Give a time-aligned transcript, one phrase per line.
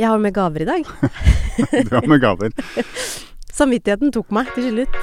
[0.00, 0.84] Jeg har med gaver i dag.
[1.90, 2.52] Du har med gaver.
[3.58, 4.94] Samvittigheten tok meg til slutt.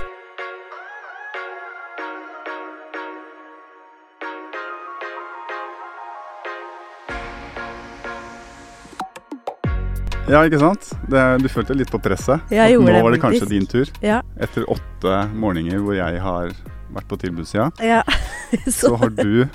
[10.27, 10.87] Ja, ikke sant?
[11.11, 12.41] Det, du følte litt på presset.
[12.49, 13.91] Jeg At gjorde nå var det kanskje din tur.
[14.01, 14.23] Ja.
[14.41, 16.55] Etter åtte morgener hvor jeg har
[16.97, 18.01] vært på tilbudssida, ja.
[18.79, 19.45] så har du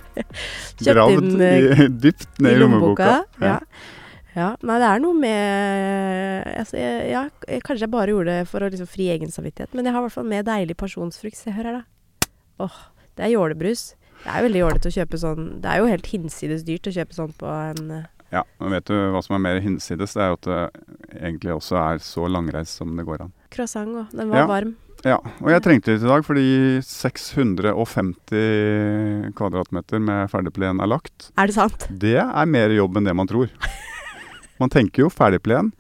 [0.85, 3.11] gravd inn, i, dypt ned i lommeboka.
[3.43, 3.57] Ja.
[4.37, 4.55] Ja.
[4.63, 7.23] Nei, det er noe med altså, jeg, ja,
[7.67, 10.05] Kanskje jeg bare gjorde det for å liksom fri egen samvittighet, men jeg har i
[10.07, 11.37] hvert fall med deilig pasjonsfrukt.
[11.37, 11.85] Se, hør her, da.
[12.65, 12.77] Åh,
[13.19, 13.83] det er jålebrus.
[14.23, 16.93] Det er jo veldig jålete å kjøpe sånn Det er jo helt hinsides dyrt å
[16.95, 20.15] kjøpe sånn på en eh, Ja, men vet du hva som er mer hinsides?
[20.15, 20.61] Det er jo at det
[21.19, 23.33] egentlig også er så langreist som det går an.
[23.51, 24.07] croissant, òg.
[24.15, 24.47] den var Ja.
[24.47, 24.77] varm.
[25.03, 31.33] Ja, og jeg trengte det i dag fordi 650 kvadratmeter med ferdigplen er lagt.
[31.37, 31.89] Er det sant?
[31.91, 33.51] Det er mer jobb enn det man tror.
[34.63, 35.73] Man tenker jo ferdigplen.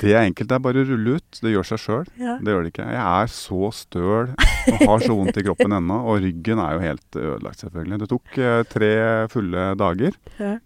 [0.00, 1.40] Det er enkelt, det er bare å rulle ut.
[1.44, 2.08] Det gjør seg sjøl.
[2.20, 2.38] Ja.
[2.40, 2.86] Det gjør det ikke.
[2.94, 6.00] Jeg er så støl og har så vondt i kroppen ennå.
[6.08, 8.00] Og ryggen er jo helt ødelagt, selvfølgelig.
[8.04, 8.90] Det tok eh, tre
[9.32, 10.56] fulle dager, ja.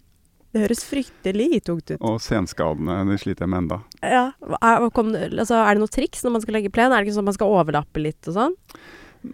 [0.55, 1.97] Det høres fryktelig tungt ut.
[1.99, 3.77] og senskadene de sliter jeg med enda.
[4.07, 4.21] Ja.
[4.63, 6.93] Er, kom, det- altså, er det noe triks når man skal legge plen?
[6.95, 8.55] Er det ikke sånn at man skal overlappe litt og sånn?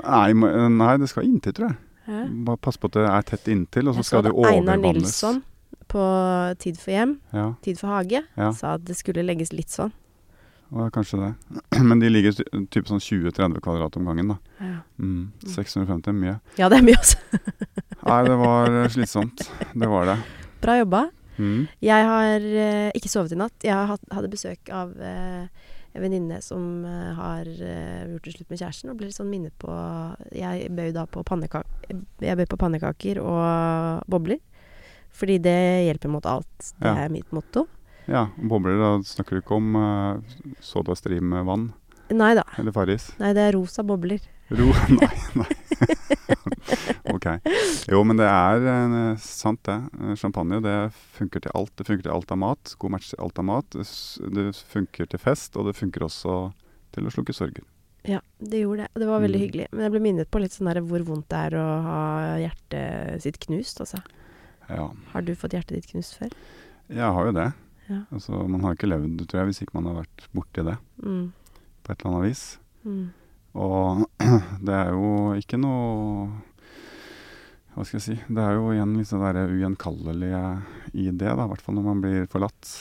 [0.01, 1.77] Nei, nei, det skal inntil, tror jeg.
[2.47, 4.73] Bare pass på at det er tett inntil, og så Jeg skal så det overvannes.
[4.73, 4.97] Einar.
[4.97, 5.43] Nilsson
[5.91, 6.03] på
[6.61, 8.51] Tid for hjem, Ja, Tid for hage, Ja.
[8.55, 9.91] sa at det skulle legges litt sånn.
[10.71, 11.31] Ja, kanskje det.
[11.89, 12.31] Men de ligger
[12.71, 14.37] typ sånn 20-30 kvadrat om gangen, da.
[14.63, 14.77] Ja.
[14.99, 16.37] Mm, 650 er mye.
[16.57, 17.19] ja, det er mye, altså.
[18.07, 19.43] Nei, det var eh, slitsomt.
[19.75, 20.15] Det var det.
[20.63, 21.03] Bra jobba.
[21.41, 21.67] Mm.
[21.83, 23.55] Jeg har eh, ikke sovet i natt.
[23.65, 25.45] Jeg har hatt, hadde besøk av eh,
[25.91, 29.31] en venninne som eh, har uh, gjort det slutt med kjæresten, og ble litt sånn
[29.31, 29.71] minnet på
[30.37, 34.39] Jeg bøy da på pannekaker Jeg bød på pannekaker og bobler.
[35.13, 36.73] Fordi det hjelper mot alt.
[36.79, 36.95] Det Ja.
[37.05, 37.67] er mitt motto.
[38.07, 40.19] Ja, bobler, da snakker du ikke om uh,
[40.59, 41.67] sodastream med vann
[42.11, 42.43] Nei da.
[42.57, 43.11] eller Farris?
[43.21, 44.19] Nei, det er rosa bobler.
[44.51, 44.65] Ro
[44.99, 45.45] Nei, nei.
[47.15, 47.27] ok.
[47.87, 49.77] Jo, men det er eh, sant, det.
[50.01, 50.75] Eh, Champagne det
[51.15, 51.71] funker til alt.
[51.79, 52.73] Det funker til alt av mat.
[52.81, 53.77] God match til alt av mat.
[53.77, 56.35] Det, funker til fest, og det funker også
[56.95, 57.63] til å slukke sorger.
[58.03, 58.89] Ja, det gjorde det.
[58.95, 59.45] Og det var veldig Mm.
[59.45, 59.67] hyggelig.
[59.71, 62.01] Men jeg ble minnet på litt sånn der hvor vondt det er å ha
[62.41, 64.01] hjertet sitt knust, altså.
[64.75, 66.31] Ja, Har du fått hjertet ditt knust før?
[66.89, 67.53] jeg har jo det.
[67.89, 68.01] Ja.
[68.11, 71.31] Altså, man har ikke levd, tror jeg, hvis ikke man har vært borti det Mm.
[71.83, 72.59] på et eller annet vis.
[72.85, 73.09] Mm.
[73.55, 74.09] Og
[74.65, 76.31] det er jo ikke noe
[77.75, 80.41] Hva skal jeg si Det er jo igjen litt sånn det ugjenkallelige
[80.93, 82.71] i det, da, i hvert fall når man blir forlatt.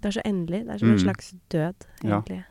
[0.00, 0.60] Det er så endelig.
[0.66, 1.02] Det er som en Mm.
[1.04, 2.20] slags død, Ja.
[2.22, 2.44] egentlig.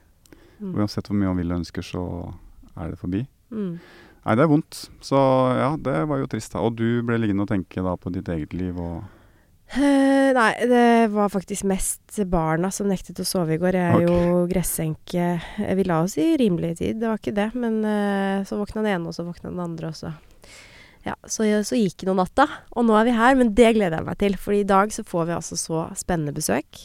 [0.60, 0.74] Mm.
[0.76, 2.34] Uansett hvor mye man vil og ønsker, så
[2.76, 3.26] er det forbi.
[3.52, 3.80] Mm.
[4.28, 4.78] Nei, det er vondt.
[5.00, 5.20] Så
[5.56, 6.52] ja, det var jo trist.
[6.52, 6.64] da.
[6.68, 8.98] Og du ble liggende og tenke da på ditt eget liv og
[9.72, 13.80] uh, nei, det var faktisk mest barna som nektet å sove i går.
[13.80, 14.08] Jeg er okay.
[14.12, 15.30] jo gressenke.
[15.80, 17.50] Vi la oss i rimelig tid, det var ikke det.
[17.56, 20.12] Men uh, så våkna den ene, og så våkna den andre, også.
[21.08, 22.50] Ja, så, så gikk det noen natta.
[22.76, 24.36] Og nå er vi her, men det gleder jeg meg til.
[24.44, 26.84] For i dag så får vi altså så spennende besøk.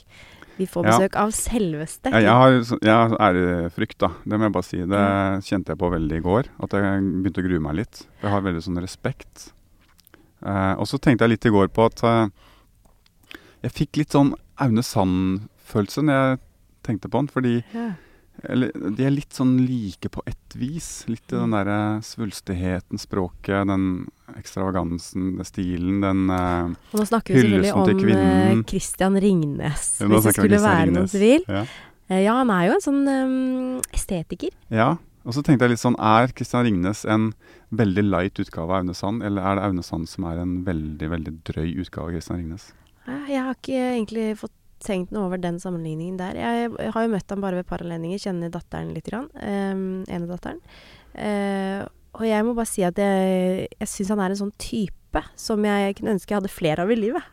[0.58, 0.90] Vi får Ja.
[0.98, 2.50] besøk av selveste ja, Jeg har,
[2.82, 4.08] jeg har ærefrykt, da.
[4.24, 4.76] Det må jeg bare si.
[4.78, 5.38] Det Ja.
[5.40, 6.44] kjente jeg på veldig i går.
[6.62, 8.06] At jeg begynte å grue meg litt.
[8.22, 9.52] Jeg har veldig sånn respekt.
[10.44, 12.28] Eh, og så tenkte jeg litt i går på at eh,
[13.62, 16.38] jeg fikk litt sånn Aune Sand-følelse når jeg
[16.84, 17.28] tenkte på han.
[17.28, 17.92] Fordi ja.
[18.48, 21.04] Eller, de er litt sånn like på ett vis.
[21.09, 21.56] Litt i den Mm.
[21.59, 28.59] derre svulstigheten, språket, den ekstravagansen, den stilen, den uh, Og nå snakker vi selvfølgelig om
[28.59, 28.65] eh.
[28.69, 29.87] Christian Ringnes.
[30.00, 31.44] Ja, hvis det skulle være noen tvil.
[31.48, 31.65] Ja.
[32.09, 34.50] Eh, Ja, han er jo en sånn um, estetiker.
[34.70, 34.97] ja.
[35.25, 37.28] Og så tenkte jeg litt sånn Er Christian Ringnes en
[37.70, 41.09] veldig light utgave av Aune Sand, eller er det Aune Sand som er en veldig,
[41.12, 42.72] veldig drøy utgave av Christian Ringnes?
[43.06, 44.50] Jeg har ikke egentlig fått
[44.82, 46.38] tenkt noe over den sammenligningen der.
[46.38, 50.31] Jeg har jo møtt ham bare ved par anledninger, kjenner datteren litt, grann, um, ene
[50.31, 50.62] datteren.
[51.15, 51.82] Eh,
[52.12, 55.65] og jeg må bare si at jeg, jeg syns han er en sånn type som
[55.65, 57.25] jeg kunne ønske jeg hadde flere av i livet.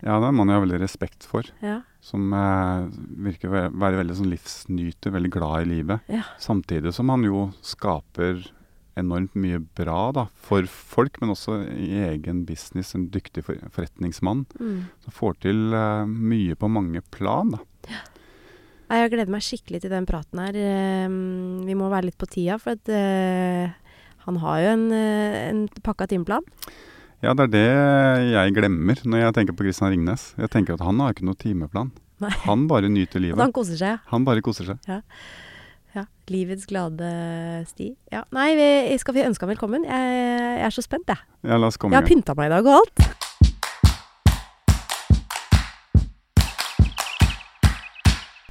[0.00, 1.46] Ja, det er en mann jeg har veldig respekt for.
[1.64, 1.80] Ja.
[2.04, 2.86] Som eh,
[3.26, 6.12] virker å være veldig sånn livsnyter, veldig glad i livet.
[6.12, 6.22] Ja.
[6.42, 8.44] Samtidig som han jo skaper
[8.96, 12.94] enormt mye bra da, for folk, men også i egen business.
[12.96, 14.84] En dyktig for, forretningsmann Mm.
[15.04, 17.50] som får til uh, mye på mange plan.
[17.56, 17.58] da.
[17.90, 18.02] Ja.
[18.96, 20.56] Jeg gleder meg skikkelig til den praten her.
[21.08, 23.72] Um, vi må være litt på tida, for at uh,
[24.26, 26.42] han har jo en, eh, en pakka timeplan.
[27.22, 30.34] Ja, det er det jeg glemmer når jeg tenker på Christian Ringnes.
[30.38, 31.92] Jeg tenker at han har ikke noe timeplan.
[32.22, 32.30] Nei.
[32.46, 33.38] Han bare nyter livet.
[33.42, 33.98] han koser seg.
[34.10, 34.78] Han bare koser seg.
[34.88, 35.00] Ja,
[36.30, 37.08] Livets glade
[37.70, 37.92] sti.
[38.10, 39.84] Ja, Nei, vi, skal vi ønske ham velkommen?
[39.86, 40.16] Jeg,
[40.58, 41.22] jeg er så spent, jeg.
[41.46, 43.06] Ja, la oss komme Jeg har pynta meg i dag og alt.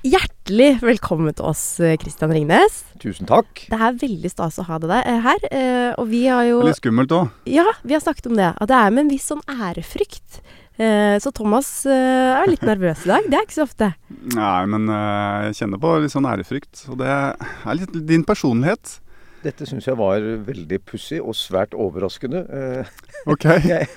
[0.06, 1.62] Hjertelig velkommen til oss,
[1.98, 2.83] Kristian Ringnes.
[3.01, 3.63] Tusen takk.
[3.72, 4.92] Det er veldig stas å ha deg
[5.25, 5.48] her.
[5.50, 7.31] eh, Og vi har jo Litt skummelt òg.
[7.50, 8.54] Ja, vi har snakket om det.
[8.62, 10.42] At det er med en viss sånn ærefrykt.
[10.77, 13.30] Eh, Så Thomas eh, er litt nervøs i dag.
[13.31, 13.92] Det er ikke så ofte.
[14.36, 16.86] Nei, men eh, jeg kjenner på litt sånn ærefrykt.
[16.92, 18.98] Og det er litt din personlighet.
[19.45, 22.42] Dette syns jeg var veldig pussig og svært overraskende.
[23.30, 23.45] OK.
[23.72, 23.88] Jeg,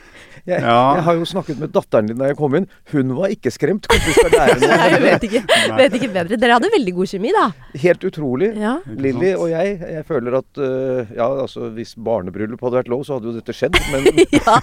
[0.47, 0.95] jeg, Ja.
[0.99, 2.67] jeg har jo snakket med datteren din da jeg kom inn.
[2.93, 3.89] Hun var ikke skremt.
[3.91, 5.43] Kanskje vi skal lære Nei, jeg vet ikke,
[5.79, 6.39] vet ikke bedre.
[6.41, 7.47] Dere hadde veldig god kjemi, da.
[7.85, 8.51] Helt utrolig.
[8.59, 8.75] Ja.
[8.89, 13.19] Lilly og jeg, jeg føler at uh, ja, altså hvis barnebryllup hadde vært lov, så
[13.19, 13.79] hadde jo dette skjedd.
[13.93, 14.09] Men
[14.39, 14.57] ja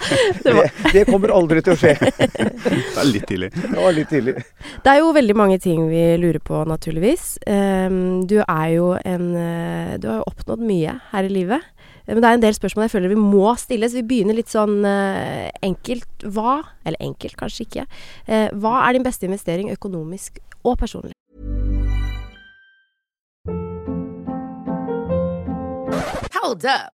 [0.44, 1.94] det, det, det kommer aldri til å skje.
[1.96, 3.50] Det er litt tidlig.
[3.56, 4.36] Det var litt tidlig.
[4.84, 7.36] det er jo veldig mange ting vi lurer på, naturligvis.
[7.46, 11.64] Um, du er jo en eh, Du har jo oppnådd mye her i livet.
[12.06, 14.38] Eh, Men det er en del spørsmål jeg føler vi må stille, så vi begynner
[14.38, 16.08] litt sånn eh, enkelt.
[16.22, 17.86] Hva, eller enkelt kanskje ikke,
[18.26, 21.12] eh, hva er din beste investering økonomisk og personlig?
[26.36, 26.95] Hold up.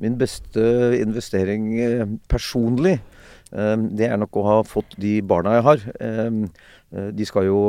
[0.00, 0.62] Min beste
[1.00, 2.98] investering eh, personlig,
[3.52, 5.86] eh, det er nok å ha fått de barna jeg har.
[6.00, 6.42] Eh,
[7.12, 7.60] De skal jo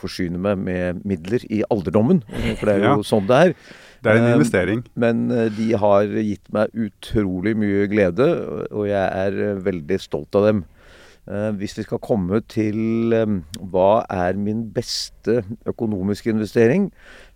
[0.00, 2.22] forsyne meg med midler i alderdommen,
[2.58, 3.02] for det er jo Ja.
[3.04, 3.54] sånn det er.
[4.02, 4.80] Det er en investering.
[4.96, 8.26] Men de har gitt meg utrolig mye glede,
[8.72, 10.64] og jeg er veldig stolt av dem.
[11.30, 13.14] Eh, Hvis vi skal komme til
[13.70, 16.88] hva er min beste økonomiske investering,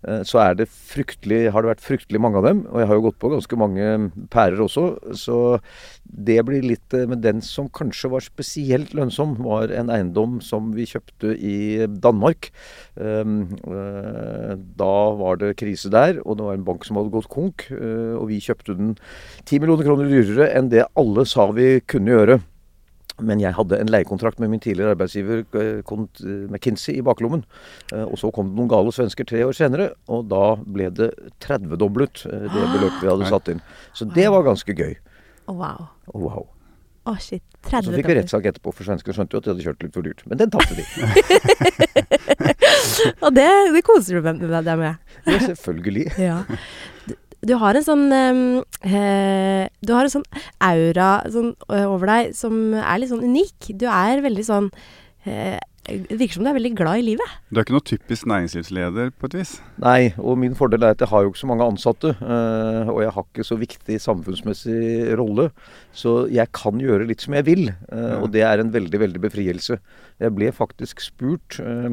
[0.03, 2.65] eh, så er det fryktelig, har det vært fryktelig mange av dem.
[2.67, 5.61] Og jeg har jo gått på ganske mange pærer også, så
[6.03, 10.73] det blir litt eh, Men den som kanskje var spesielt lønnsom, var en eiendom som
[10.75, 12.51] vi kjøpte i Danmark.
[14.77, 17.69] Da var det krise der, og det var en bank som hadde gått konk.
[17.71, 18.97] Og vi kjøpte den
[19.45, 22.39] 10 millioner kroner dyrere enn det alle sa vi kunne gjøre.
[23.19, 27.43] Men jeg hadde en leiekontrakt med min tidligere arbeidsgiver eh, eh, McKinsey i baklommen.
[27.91, 31.09] Eh, Og så kom det noen gale svensker tre år senere, og da ble det
[31.45, 33.61] 30-doblet eh, det beløpet vi hadde satt inn.
[33.97, 34.93] Så det var ganske gøy.
[35.47, 35.87] Wow.
[36.13, 36.45] Å, wow.
[37.07, 37.43] Å, shit.
[37.71, 40.03] Så fikk vi rettssak etterpå, for svenskene skjønte jo at de hadde kjørt litt for
[40.05, 40.21] dyrt.
[40.27, 40.83] Men den tapte de.
[43.25, 44.93] Og det, det koser du deg med.
[45.25, 46.05] Ja, selvfølgelig.
[46.21, 46.37] Ja.
[47.47, 50.27] Du, har en sånn eh, Du har en sånn
[50.63, 53.71] aura sånn, eh, over deg som er litt sånn unik.
[53.79, 54.71] Du er veldig sånn
[55.25, 57.35] eh, virker som du er veldig glad i livet.
[57.49, 59.53] Du er ikke noe typisk næringslivsleder på et vis.
[59.79, 62.11] Nei, og min fordel er at jeg har jo ikke så mange ansatte.
[62.19, 64.79] eh, og jeg har ikke så viktig samfunnsmessig
[65.19, 65.49] rolle.
[65.95, 67.63] Så jeg kan gjøre litt som jeg vil.
[67.91, 69.79] eh, og det er en veldig, veldig befrielse.
[70.19, 71.89] Jeg ble faktisk spurt, eh,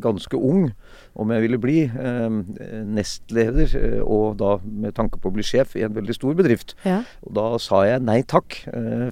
[0.00, 0.72] ganske ung,
[1.18, 1.78] om jeg ville bli
[2.86, 6.74] nestleder, og da med tanke på å bli sjef i en veldig stor bedrift.
[6.86, 7.00] Ja.
[7.26, 8.60] Og da sa jeg nei takk,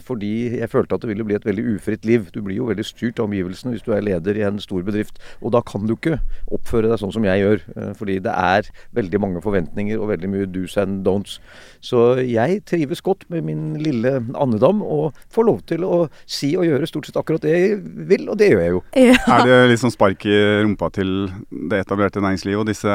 [0.06, 2.30] fordi jeg følte at det ville bli et veldig ufritt liv.
[2.30, 5.18] Du blir jo veldig styrt av omgivelsene hvis du er leder i en stor bedrift.
[5.42, 6.18] Og da kan du ikke
[6.54, 10.30] oppføre deg sånn som jeg gjør, eh, fordi det er veldig mange forventninger og veldig
[10.32, 11.38] mye do's and don'ts.
[11.84, 16.64] Så jeg trives godt med min lille andedam og får lov til å si og
[16.66, 18.82] gjøre stort sett akkurat det jeg vil, og det gjør jeg jo.
[19.06, 19.14] Ja.
[19.36, 21.28] Er det liksom spark i rumpa til
[21.70, 22.90] det etablerte næringslivet og disse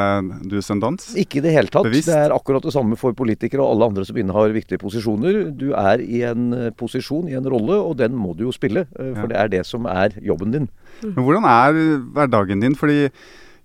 [0.51, 1.11] do's and don'ts?
[1.19, 1.85] Ikke i det hele tatt.
[1.87, 2.09] Bevisst.
[2.11, 5.43] Det er akkurat det samme for politikere og alle andre som innehar viktige posisjoner.
[5.57, 8.87] Du er i en eh, posisjon, i en rolle, og den må du jo spille.
[8.99, 9.27] eh, For Ja.
[9.31, 10.67] det er det som er jobben din.
[11.03, 11.79] Men hvordan er
[12.15, 12.77] hverdagen din?
[12.77, 13.07] Fordi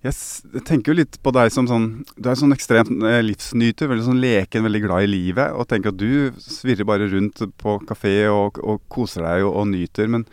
[0.06, 4.06] jeg tenker jo litt på deg som sånn Du er sånn ekstremt eh, livsnyter, veldig
[4.06, 5.56] sånn leken, veldig glad i livet.
[5.56, 9.68] Og tenker at du svirrer bare rundt på kafé og, og koser deg og, og
[9.72, 10.10] nyter.
[10.12, 10.26] Men,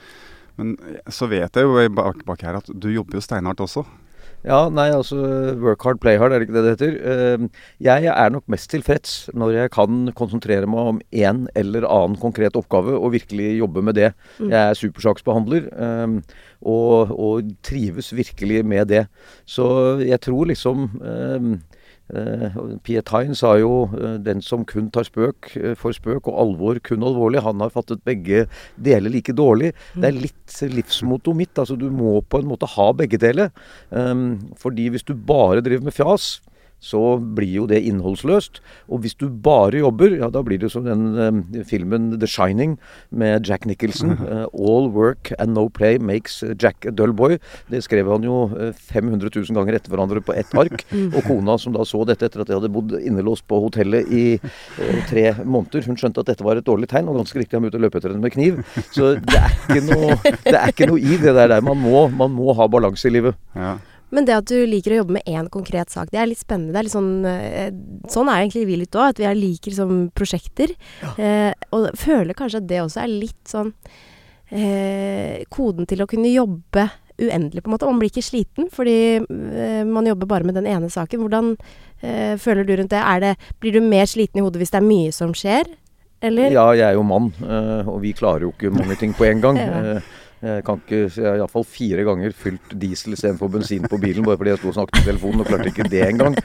[0.60, 0.78] men
[1.10, 3.86] så vet jeg jo bak, bak her at du jobber jo steinhardt også.
[4.44, 5.18] Ja, nei, altså
[5.64, 6.96] work hard, play hard, er det ikke det det heter?
[7.00, 7.44] Eh,
[7.86, 12.58] Jeg er nok mest tilfreds når jeg kan konsentrere meg om én eller annen konkret
[12.60, 14.12] oppgave og virkelig jobbe med det.
[14.42, 14.50] Mm.
[14.52, 16.18] Jeg er supersaksbehandler eh,
[16.64, 19.06] og, og trives virkelig med det.
[19.46, 21.48] Så jeg tror liksom eh,
[22.16, 26.40] eh, Piet Hein sa jo eh, 'den som kun tar spøk eh, for spøk og
[26.46, 29.74] alvor kun alvorlig', han har fattet begge deler like dårlig.
[29.96, 31.58] Det er litt livsmottoet mitt.
[31.58, 33.52] altså Du må på en måte ha begge deler.
[33.92, 34.16] Eh,
[34.58, 36.42] fordi hvis du bare driver med fjas,
[36.84, 38.60] så blir jo det innholdsløst.
[38.92, 42.76] Og hvis du bare jobber, ja da blir det som den eh, filmen The Shining
[43.10, 44.18] med Jack Nicholson.
[44.34, 47.36] Eh, All work and no play makes Jack a dull boy.
[47.70, 50.86] Det skrev han jo eh, 500 000 ganger etter hverandre på ett ark.
[51.16, 54.24] Og kona som da så dette etter at de hadde bodd innelåst på hotellet i
[54.38, 57.66] eh, tre måneder, hun skjønte at dette var et dårlig tegn, og ganske riktig han
[57.66, 58.62] begynte å løpe etter henne med kniv.
[58.96, 61.58] Så det er ikke noe, det er ikke noe i det der.
[61.66, 63.38] Man må, man må ha balanse i livet.
[63.58, 63.76] Ja.
[64.14, 66.74] Men det at du liker å jobbe med én konkret sak, det er litt spennende.
[66.76, 67.70] Det er litt sånn, eh,
[68.14, 70.76] sånn er egentlig vi litt òg, at vi er liker liksom prosjekter.
[71.18, 73.74] Eh, og føler kanskje at det også er litt sånn
[74.54, 76.90] eh, koden til å kunne jobbe
[77.22, 77.90] uendelig, på en måte.
[77.90, 81.22] Man blir ikke sliten fordi eh, man jobber bare med den ene saken.
[81.24, 81.54] Hvordan
[82.02, 83.02] eh, føler du rundt det?
[83.02, 83.36] Er det?
[83.62, 85.70] Blir du mer sliten i hodet hvis det er mye som skjer?
[86.24, 86.54] Eller?
[86.56, 89.44] Ja, jeg er jo mann, eh, og vi klarer jo ikke mange ting på en
[89.44, 89.64] gang.
[89.64, 90.02] Ja.
[90.44, 94.36] Jeg kan ikke, jeg har iallfall fire ganger fylt diesel istedenfor bensin på bilen, bare
[94.42, 96.36] fordi jeg sto og snakket i telefonen og klarte ikke det engang.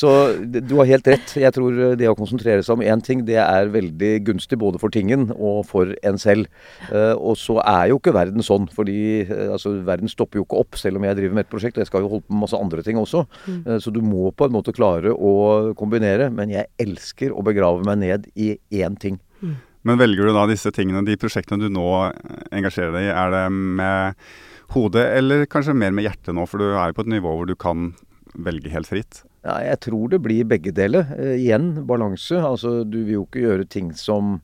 [0.00, 0.08] Så
[0.48, 1.34] du har helt rett.
[1.42, 4.80] Jeg tror eh, det å konsentrere seg om én ting, det er veldig gunstig både
[4.80, 6.48] for tingen og for en selv.
[6.88, 8.96] Eh, Og så er jo ikke verden sånn, fordi
[9.26, 11.76] eh, altså, verden stopper jo ikke opp selv om jeg driver med et prosjekt.
[11.76, 13.26] og Jeg skal jo holde på med masse andre ting også.
[13.66, 16.30] Eh, Så du må på en måte klare å kombinere.
[16.32, 19.20] Men jeg elsker å begrave meg ned i én ting.
[19.84, 21.86] Men velger du da disse tingene, de prosjektene du nå
[22.54, 24.26] engasjerer deg i, er det med
[24.74, 26.46] hodet eller kanskje mer med hjertet nå?
[26.48, 27.92] For du er jo på et nivå hvor du kan
[28.34, 29.22] velge helt fritt.
[29.44, 31.10] Ja, jeg tror det blir begge deler.
[31.18, 32.40] Eh, igjen, balanse.
[32.40, 34.38] Altså, du vil jo ikke gjøre ting som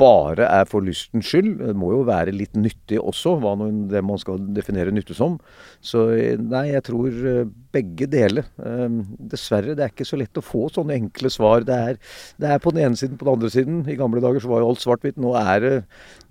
[0.00, 1.58] bare er for lystens skyld.
[1.60, 5.38] Det må jo være litt nyttig også, hva noen, det man skal definere nytte som.
[5.84, 8.48] Så eh, nei, jeg tror eh, begge deler.
[8.62, 8.98] Eh,
[9.32, 11.66] dessverre, det er ikke så lett å få sånne enkle svar.
[11.68, 11.98] Det er,
[12.42, 13.82] det er på den ene siden, på den andre siden.
[13.86, 15.20] I gamle dager så var jo alt svart-hvitt.
[15.22, 15.74] Nå er det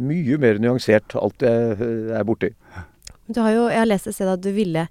[0.02, 2.54] mye mer nyansert, alt jeg eh, er borti.
[3.32, 4.88] Du har jo, jeg har lest et sted at du ville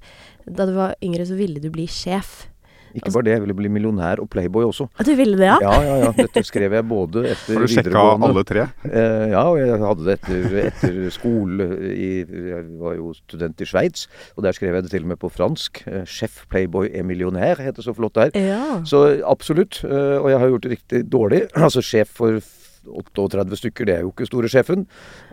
[0.47, 2.50] Da du var yngre, så ville du bli sjef.
[2.95, 4.89] Ikke bare det, jeg ville bli millionær og playboy også.
[4.99, 5.59] At du ville det, ja?
[5.63, 6.11] Ja, ja, ja.
[6.19, 8.65] Dette skrev jeg både etter Har du sjekka videregående alle tre?
[8.91, 12.11] Eh, ja, og jeg hadde det etter, etter skole i
[12.51, 14.07] Jeg var jo student i Sveits,
[14.37, 15.83] og der skrev jeg det til og med på fransk.
[15.87, 18.35] Eh, Sjef Playboy er millionær, heter det så flott der.
[18.35, 18.81] Ja.
[18.89, 19.83] Så absolutt.
[19.85, 21.43] eh, og jeg har gjort det riktig dårlig.
[21.71, 22.41] Altså sjef for
[22.87, 24.87] 38 stykker, det er jo ikke store sjefen.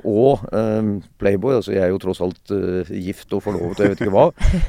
[0.04, 3.96] Og um, Playboy, altså jeg er jo tross alt uh, gift og forlovet og jeg
[3.96, 4.28] vet ikke hva.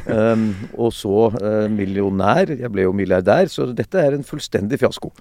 [0.09, 0.51] Um,
[0.85, 2.55] og så uh, millionær.
[2.55, 5.13] Jeg ble jo milliardær, så dette er en fullstendig fiasko.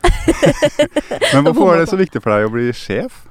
[1.33, 3.25] Men hvorfor var det så viktig for deg å bli sjef?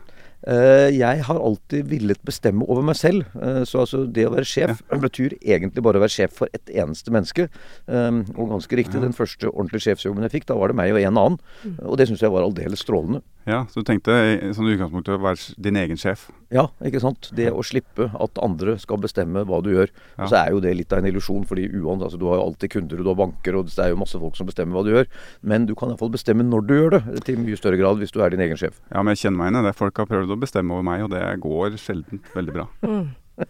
[0.46, 3.24] Uh, jeg har alltid villet bestemme over meg selv.
[3.34, 6.70] Uh, så altså det å være sjef betyr egentlig bare å være sjef for ett
[6.70, 7.48] eneste menneske.
[7.90, 11.00] Um, og ganske riktig, den første ordentlige sjefsjobben jeg fikk, da var det meg og
[11.02, 11.40] en annen.
[11.82, 13.24] Og det syns jeg var aldeles strålende.
[13.46, 14.10] Ja, Så du tenkte
[14.56, 16.24] sånn utgangspunkt å være din egen sjef?
[16.50, 17.28] Ja, ikke sant.
[17.38, 19.92] Det å slippe at andre skal bestemme hva du gjør.
[20.16, 20.24] Ja.
[20.24, 22.46] Og så er jo det litt av en illusjon, fordi uansett, altså, du har jo
[22.48, 24.82] alltid kunder, og du har banker, og det er jo masse folk som bestemmer hva
[24.82, 25.06] du gjør.
[25.46, 28.18] Men du kan iallfall bestemme når du gjør det, til mye større grad hvis du
[28.24, 28.82] er din egen sjef.
[28.90, 29.76] Ja, men jeg kjenner meg igjen i det.
[29.78, 32.66] Folk har prøvd å bestemme over meg, og det går sjelden veldig bra.
[32.82, 33.06] Mm.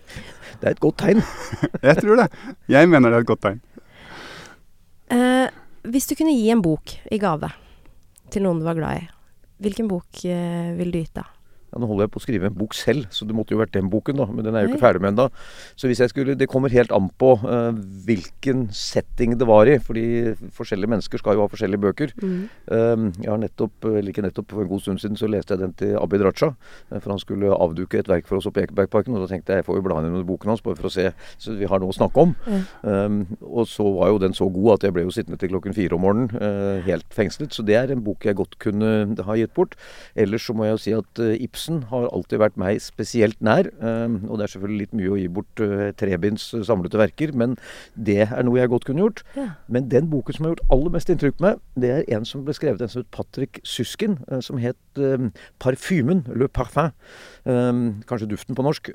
[0.60, 1.20] Det er et godt tegn.
[1.88, 2.30] Jeg tror det.
[2.72, 3.58] Jeg mener det er et godt tegn.
[5.14, 5.52] Eh,
[5.86, 7.52] hvis du kunne gi en bok i gave
[8.34, 9.04] til noen du var glad i,
[9.62, 11.26] hvilken bok vil ville du gitt da?
[11.76, 13.75] Ja, nå holder jeg på å skrive en bok selv, så det måtte jo vært
[13.75, 14.25] den boken, da.
[14.33, 15.26] Men den er jo ikke ferdig med ennå.
[15.76, 19.76] Så hvis jeg skulle Det kommer helt an på uh, hvilken setting det var i.
[19.83, 22.14] Fordi forskjellige mennesker skal jo ha forskjellige bøker.
[22.73, 25.62] Um, jeg har nettopp, eller ikke nettopp, for en god stund siden så leste jeg
[25.62, 26.54] den til Abid Raja.
[26.90, 29.12] eh, For han skulle avduke et verk for oss oppe i Ekebergparken.
[29.12, 30.95] Og da tenkte jeg jeg får jo bla inn under boken hans bare for å
[30.97, 32.35] se så vi har noe å snakke om.
[32.47, 32.64] Mm.
[32.88, 35.76] Um, og så var jo den så god at jeg ble jo sittende til klokken
[35.76, 37.52] fire om morgenen uh, helt fengslet.
[37.52, 38.92] Så det er en bok jeg godt kunne
[39.28, 39.76] ha gitt bort.
[40.16, 43.66] Ellers så må jeg jo si at eh, Ibsen har alltid vært meg spesielt nær.
[43.80, 47.32] Um, og det er selvfølgelig litt mye å gi bort uh, trebinds samlete samlede verker,
[47.35, 47.56] men
[47.99, 49.25] det er noe jeg godt kunne gjort.
[49.35, 49.49] Ja.
[49.66, 52.44] Men den boken som har gjort aller mest inntrykk på meg, det er en som
[52.46, 56.92] ble skrevet en som het Patrick Susken, eh, som het 'Parfymen', Le Parfum.
[57.44, 58.90] Um, kanskje duften på norsk.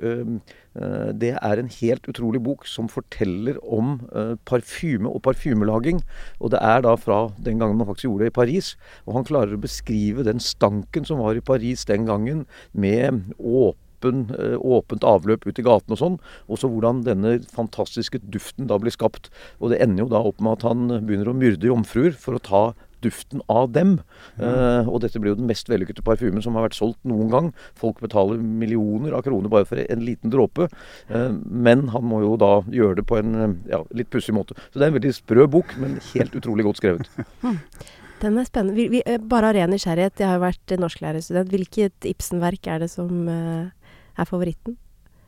[0.79, 6.01] Eh, det er en helt utrolig bok som forteller om eh, parfyme og parfymelaging.
[6.39, 8.73] Og det er da fra den gangen man faktisk gjorde det i Paris.
[9.05, 14.31] Og han klarer å beskrive den stanken som var i Paris den gangen, med åpen
[14.37, 16.21] eh, åpent avløp ut i gaten og sånn.
[16.47, 19.29] Og så hvordan denne fantastiske duften da blir skapt.
[19.59, 22.45] Og det ender jo da opp med at han begynner å myrde jomfruer for å
[22.47, 22.63] ta
[23.03, 23.97] duften av dem.
[24.41, 27.49] Eh, og dette blir jo den mest vellykkede parfymen som har vært solgt noen gang.
[27.79, 30.67] Folk betaler millioner av kroner bare for en liten dråpe.
[31.11, 34.57] Uh, men han må jo da gjøre det på en ja, litt pussig måte.
[34.69, 37.09] Så det er en veldig sprø bok, men helt utrolig godt skrevet.
[38.21, 38.77] Den er spennende.
[38.77, 41.49] Vi, vi, eh, bare av ren nysgjerrighet, jeg har jo vært norsklærerstudent.
[41.49, 43.71] Hvilket Ibsen-verk er det som uh,
[44.13, 44.77] er favoritten?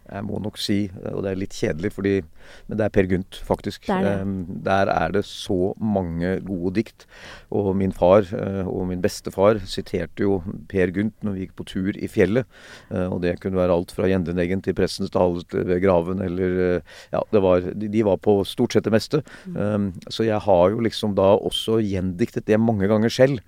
[0.04, 0.78] Jeg må nok si,
[1.12, 2.14] og det er litt kjedelig, fordi,
[2.68, 3.86] men det er Per Gynt, faktisk.
[3.88, 4.14] Det er det.
[4.22, 4.34] Um,
[4.66, 7.06] der er det så mange gode dikt.
[7.54, 8.28] Og min far
[8.68, 10.42] og min bestefar siterte jo
[10.72, 12.50] Per Gynt når vi gikk på tur i fjellet.
[12.92, 16.82] Og det kunne være alt fra Gjendeneggen til Prestens tale ved graven, eller
[17.14, 19.22] Ja, det var, de, de var på stort sett det meste.
[19.46, 19.92] Mm.
[20.12, 23.40] så jeg har jo liksom da også gjendiktet det mange ganger selv.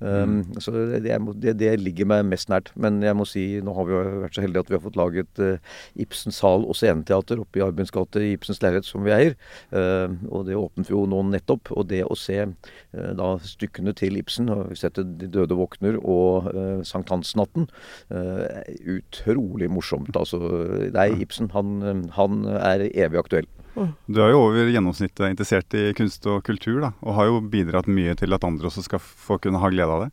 [0.00, 0.54] Mm.
[0.62, 1.02] så det,
[1.42, 2.70] det, det, ligger meg mest nært.
[2.78, 5.00] Men jeg må si, nå har vi jo vært så heldige at vi har fått
[5.00, 5.44] laget
[6.04, 9.36] Ibsens sal og sceneteater oppe i Arbiens gate i Ibsens leilighet, som vi eier.
[9.74, 11.72] Uh, og det åpnet vi jo nå nettopp.
[11.74, 15.98] Og det å se uh, da stykkene til Ibsen, og vi setter De døde våkner
[16.00, 17.68] og uh, Sankthansnatten,
[18.90, 20.14] utrolig morsomt.
[20.18, 20.38] Altså,
[20.94, 23.48] nei, Ibsen han, han er evig aktuell.
[23.74, 27.90] Du er jo over gjennomsnittet interessert i kunst og kultur, da, og har jo bidratt
[27.90, 30.12] mye til at andre også skal få kunne ha glede av det.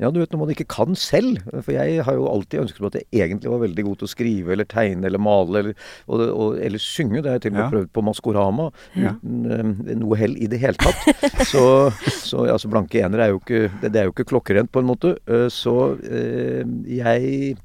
[0.00, 1.40] Ja, du vet når man ikke kan selv.
[1.52, 4.12] For jeg har jo alltid ønsket meg at jeg egentlig var veldig god til å
[4.14, 5.74] skrive eller tegne eller male eller,
[6.08, 7.20] og, og, eller synge.
[7.20, 7.70] Det har jeg til og med Ja.
[7.74, 9.12] prøvd på Maskorama Ja.
[9.20, 11.04] uten eh, noe hell i det hele tatt.
[11.52, 11.64] så,
[12.08, 14.88] så altså, blanke enere er jo ikke det, det er jo ikke klokkerent, på en
[14.88, 15.14] måte.
[15.28, 17.56] Uh, så uh, jeg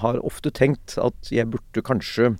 [0.00, 2.30] har ofte tenkt at jeg burde kanskje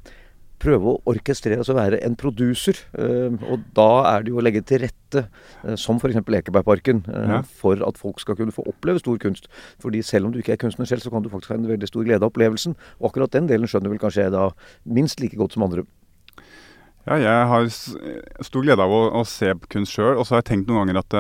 [0.62, 2.78] prøve å orkestrere, altså være en producer.
[2.96, 5.24] Eh, og da er det jo å legge til rette,
[5.64, 6.16] eh, som f.eks.
[6.20, 7.42] Ekebergparken, eh, Ja.
[7.42, 9.48] for at folk skal kunne få oppleve stor kunst.
[9.82, 11.88] Fordi selv om du ikke er kunstner selv, så kan du faktisk ha en veldig
[11.88, 12.76] stor glede av opplevelsen.
[13.00, 14.50] Og akkurat den delen skjønner vel kanskje jeg da
[14.86, 15.84] minst like godt som andre.
[17.06, 20.52] Ja, jeg har stor glede av å, å se kunst sjøl, og så har jeg
[20.56, 21.10] tenkt noen ganger at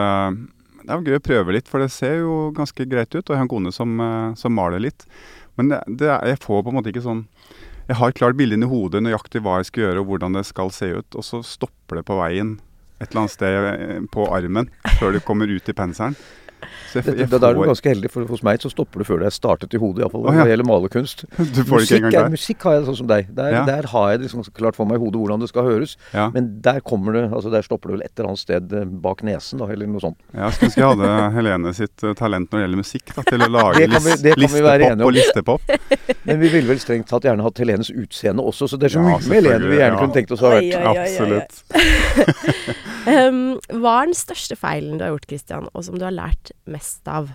[0.84, 3.24] det er gøy å prøve litt, for det ser jo ganske greit ut.
[3.28, 4.00] Og jeg har en kone som,
[4.36, 5.04] som maler litt.
[5.56, 7.26] Men det, det, jeg får på en måte ikke sånn
[7.84, 10.46] Jeg har et klart bilde inni hodet nøyaktig hva jeg skal gjøre og hvordan det
[10.48, 12.54] skal se ut, og så stopper det på veien
[13.02, 16.16] et eller annet sted eh, på armen før det kommer ut i penselen.
[16.94, 19.04] Jeg, Det, jeg da, da er du ganske heldig, for hos meg så stopper du
[19.08, 20.04] før det er startet i hodet.
[20.04, 20.44] Iallfall fall når ja.
[20.48, 21.24] det gjelder malerkunst.
[21.56, 23.28] du får det ikke Musikk, er, musikk har jeg sånn som deg.
[23.34, 23.64] Der, Ja.
[23.68, 25.96] der har jeg det liksom klart for meg i hodet hvordan det skal høres.
[26.14, 26.28] Ja.
[26.34, 29.22] Men der kommer det, altså der stopper det vel et eller annet sted eh, bak
[29.26, 30.18] nesen, da, eller noe sånt.
[30.32, 33.46] Jeg skulle ønske jeg hadde Helene sitt eh, talent når det gjelder musikk, da, til
[33.46, 36.20] å lage Det vi- lis- det kan vi være enige listepop og listepop.
[36.24, 39.02] Men vi ville vel strengt tatt gjerne hatt Helenes utseende også, så det er så
[39.04, 40.00] Ja, mye med Helene vi gjerne ja.
[40.00, 40.72] kunne tenkt oss å ha hørt.
[40.94, 41.52] Absolutt.
[43.04, 46.54] Um, hva er den største feilen du har gjort, Christian, og som du har lært
[46.70, 47.32] mest av?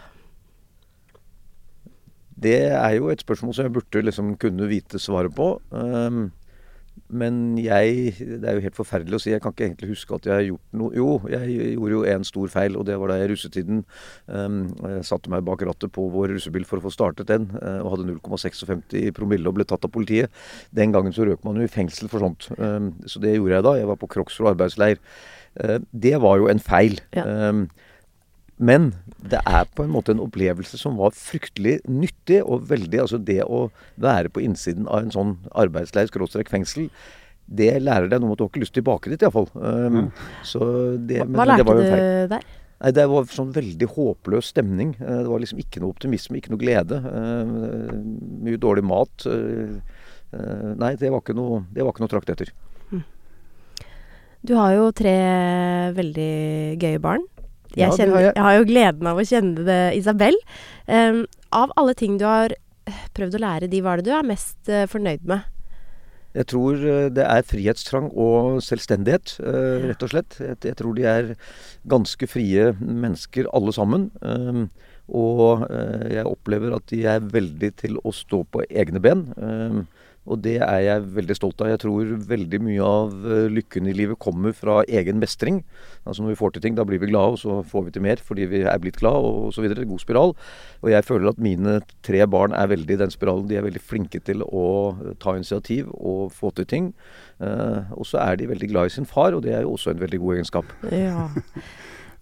[2.40, 5.58] Det er jo et spørsmål som jeg burde liksom kunne vite svaret på.
[5.72, 6.30] Um,
[7.10, 9.32] men jeg Det er jo helt forferdelig å si.
[9.32, 12.28] Jeg kan ikke egentlig huske at jeg har gjort noe Jo, jeg gjorde jo en
[12.28, 13.82] stor feil, og det var da jeg i russetiden
[14.28, 17.82] um, jeg satte meg bak rattet på vår russebil for å få startet den, uh,
[17.82, 20.34] og hadde 0,56 i promille og ble tatt av politiet.
[20.76, 22.50] Den gangen så røk man jo i fengsel for sånt.
[22.60, 23.76] Um, så det gjorde jeg da.
[23.80, 25.02] Jeg var på Kroksrud arbeidsleir.
[25.58, 27.00] Uh, det var jo en feil.
[27.16, 27.26] Ja.
[27.50, 27.68] Um,
[28.60, 28.92] men
[29.24, 32.42] det er på en måte en opplevelse som var fryktelig nyttig.
[32.44, 36.90] Og veldig Altså det å være på innsiden av en sånn arbeidsleir, skråstrek fengsel,
[37.50, 39.48] det lærer deg noe om at du har ikke lyst tilbake dit, iallfall.
[39.56, 40.10] Um,
[40.46, 40.62] så
[41.00, 42.50] det, Hva, men hva det lærte var du der?
[42.80, 44.96] Nei, Det var sånn veldig håpløs stemning.
[45.00, 47.00] Eh, Det var liksom ikke noe optimisme, ikke noe glede.
[47.04, 47.92] Uh,
[48.46, 49.26] Mye dårlig mat.
[49.28, 49.80] Eh,
[50.32, 52.54] eh, Nei, det var ikke noe, det var ikke noe trakt etter.
[54.46, 55.16] Du har jo tre
[55.98, 56.32] veldig
[56.80, 57.26] gøye barn.
[57.76, 58.34] Jeg, kjenner, har jeg.
[58.34, 58.44] jeg.
[58.46, 60.38] har jo gleden av å kjenne det, Isabel.
[60.88, 61.24] Um,
[61.54, 64.26] av alle ting du har eh, prøvd å lære de, hva er det du er
[64.26, 65.46] mest uh, fornøyd med?
[66.38, 70.40] Jeg tror eh, det er frihetstrang og selvstendighet, uh, rett og slett.
[70.42, 71.32] Jeg, jeg tror de er
[71.90, 74.10] ganske frie mennesker alle sammen.
[74.22, 74.68] Um,
[75.10, 79.28] og uh, jeg opplever at de er veldig til å stå på egne ben.
[79.38, 79.88] Um,
[80.30, 81.72] og det er jeg veldig stolt av.
[81.72, 85.64] Jeg tror veldig mye av eh, lykken i livet kommer fra egen mestring.
[86.06, 88.06] Altså Når vi får til ting, da blir vi glade, og så får vi til
[88.06, 89.88] mer fordi vi er blitt glad, og så videre.
[89.90, 90.36] God spiral.
[90.84, 93.48] Og jeg føler at mine tre barn er veldig i den spiralen.
[93.50, 96.92] De er veldig flinke til å eh, ta initiativ og få til ting.
[97.42, 99.96] Eh, og så er de veldig glad i sin far, og det er jo også
[99.96, 100.76] en veldig god egenskap.
[100.94, 101.30] Ja.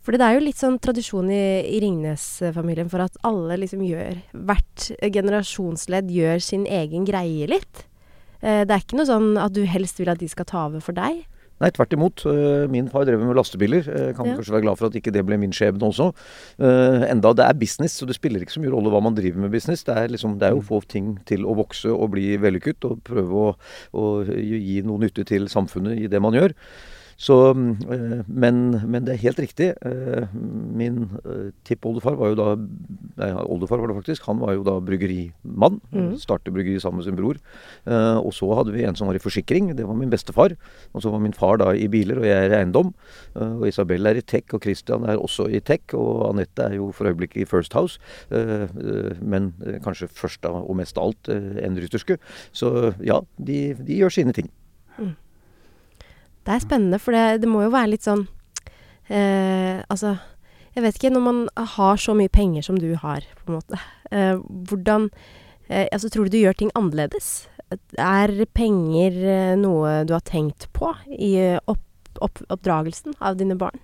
[0.08, 4.22] For det er jo litt sånn tradisjon i, i Ringnes-familien for at alle liksom gjør
[4.32, 7.84] Hvert generasjonsledd gjør sin egen greie litt.
[8.42, 10.80] Eh, det er ikke noe sånn at du helst vil at de skal ta over
[10.84, 11.26] for deg.
[11.58, 12.22] Nei, tvert imot.
[12.30, 13.82] Eh, Min far drev med lastebiler.
[13.88, 14.36] Jeg Kan Ja.
[14.38, 16.14] kanskje være glad for at ikke det ble min skjebne også.
[16.60, 19.38] Eh, enda det er business, så det spiller ikke så mye rolle hva man driver
[19.42, 19.82] med business.
[19.84, 22.86] Det er, liksom, det er jo å få ting til å vokse og bli vellykket,
[22.86, 23.56] og prøve å,
[23.96, 26.54] å gi noe nytte til samfunnet i det man gjør.
[27.18, 29.72] Så, eh, men, men, det er helt riktig.
[29.82, 32.50] Eh, min eh, tippoldefar var jo da
[33.18, 34.28] Nei, oldefar var det faktisk.
[34.30, 35.80] Han var jo da bryggerimann.
[35.90, 36.12] Mm.
[36.22, 37.40] Startet bryggeri sammen med sin bror.
[37.90, 39.72] Og så hadde vi en som var i forsikring.
[39.74, 40.54] Det var min bestefar.
[40.94, 42.92] Og så var min far da i biler, og jeg er i eiendom.
[43.42, 45.98] Og Isabel er i tech, og Christian er også i tech.
[45.98, 47.98] Og Anette er jo for øyeblikket i First House.
[48.30, 49.50] Men
[49.82, 52.22] kanskje først og mest av alt en rytterske.
[52.54, 54.54] Så ja, de, de gjør sine ting.
[56.48, 58.24] Det er spennende, for det, det må jo være litt sånn
[59.12, 60.14] eh, Altså,
[60.78, 61.42] jeg vet ikke, når man
[61.76, 63.80] har så mye penger som du har, på en måte,
[64.16, 65.10] eh, hvordan
[65.68, 67.50] eh, Altså, tror du du gjør ting annerledes?
[68.00, 71.34] Er penger eh, noe du har tenkt på i
[71.68, 71.84] opp,
[72.24, 73.84] opp, oppdragelsen av dine barn?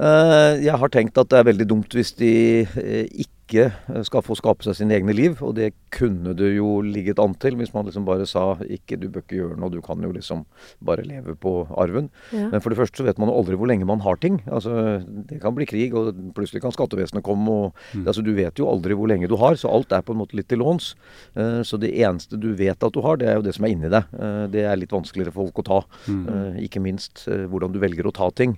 [0.00, 2.32] Eh, jeg har tenkt at det er veldig dumt hvis de
[2.64, 5.36] eh, ikke ikke eh, skal få skape seg sine egne liv.
[5.44, 9.08] Og det kunne det jo ligget an til hvis man liksom bare sa ikke du
[9.12, 10.44] bør ikke gjøre noe, du kan jo liksom
[10.84, 12.08] bare leve på arven.
[12.32, 12.48] Ja.
[12.52, 14.40] Men for det første så vet man jo aldri hvor lenge man har ting.
[14.48, 17.50] Altså Det kan bli krig, og plutselig kan skattevesenet komme.
[17.50, 18.06] og mm.
[18.06, 20.38] altså Du vet jo aldri hvor lenge du har, så alt er på en måte
[20.38, 20.94] litt til låns.
[21.36, 23.74] Uh, så det eneste du vet at du har, det er jo det som er
[23.74, 24.08] inni deg.
[24.16, 25.80] Uh, det er litt vanskeligere for folk å ta.
[26.08, 26.22] Mm.
[26.26, 28.54] Uh, ikke minst hvordan du velger å ta ting.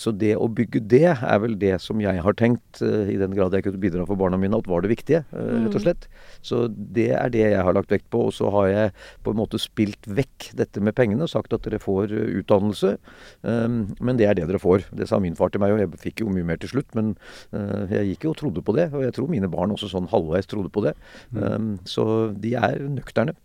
[0.00, 3.54] så det å bygge det er vel det som jeg har tenkt, i den grad
[3.54, 5.84] jeg kunne bidra for barna mine at var det viktige, eh, rett og mm.
[5.84, 6.06] slett.
[6.46, 8.26] Så det er det jeg har lagt vekt på.
[8.28, 8.92] Og så har jeg
[9.26, 12.96] på en måte spilt vekk dette med pengene og sagt at dere får eh, utdannelse.
[13.42, 14.88] Um, men det er det dere får.
[14.96, 16.92] Det sa min far til meg, og jeg fikk jo mye mer til slutt.
[16.98, 17.14] Men
[17.54, 18.90] uh, jeg gikk jo og trodde på det.
[18.94, 20.96] Og jeg tror mine barn også sånn halvveis trodde på det.
[21.34, 23.36] Um, så de er nøkterne.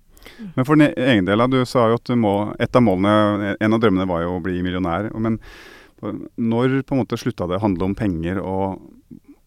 [0.54, 3.74] Men for din egen del, du sa jo at du må Et av målene, en
[3.74, 5.10] av drømmene var jo å bli millionær.
[5.18, 5.40] Men
[6.02, 8.82] når på en måte slutta det å handle om penger og,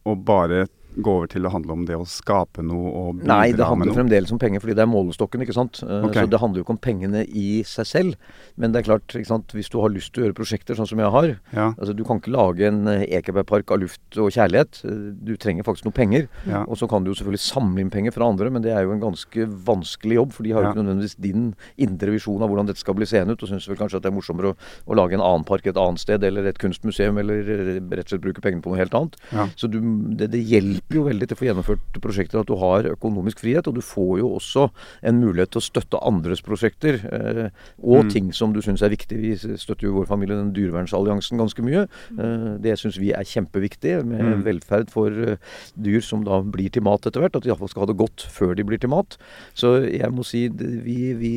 [0.07, 3.55] og bare gå over til å handle om det å skape noe og bidra Nei,
[3.57, 5.43] det handler fremdeles om penger, fordi det er målestokken.
[5.45, 5.81] ikke sant?
[5.83, 6.25] Eh, okay.
[6.25, 8.33] Så det handler jo ikke om pengene i seg selv.
[8.61, 9.55] Men det er klart, ikke sant?
[9.55, 11.67] hvis du har lyst til å gjøre prosjekter sånn som jeg har ja.
[11.73, 14.83] altså Du kan ikke lage en eh, Ekebergpark av luft og kjærlighet.
[14.87, 16.29] Eh, du trenger faktisk noe penger.
[16.49, 16.65] Ja.
[16.65, 18.95] Og så kan du jo selvfølgelig samle inn penger fra andre, men det er jo
[18.95, 20.35] en ganske vanskelig jobb.
[20.37, 20.75] For de har jo ja.
[20.75, 23.81] ikke nødvendigvis din indre visjon av hvordan dette skal bli seende ut, og syns vel
[23.81, 26.47] kanskje at det er morsommere å, å, lage en annen park et annet sted, eller
[26.49, 29.19] et kunstmuseum, eller rett og slett bruke pengene på noe helt annet.
[29.59, 29.81] Så du,
[30.19, 33.41] det, det hjelper hjelper jo veldig til å få gjennomført prosjekter at du har økonomisk
[33.41, 33.67] frihet.
[33.67, 34.69] Og du får jo også
[35.03, 37.01] en mulighet til å støtte andres prosjekter.
[37.05, 37.51] Eh,
[37.83, 38.11] og mm.
[38.11, 39.17] ting som du syns er viktig.
[39.17, 41.87] Vi støtter jo vår familie den Dyrevernsalliansen ganske mye.
[42.19, 44.45] Eh, det syns vi er kjempeviktig, med mm.
[44.45, 45.37] velferd for uh,
[45.81, 47.37] dyr som da blir til mat etter hvert.
[47.37, 49.17] At de iallfall skal ha det godt før de blir til mat.
[49.57, 51.33] Så jeg må si vi, vi,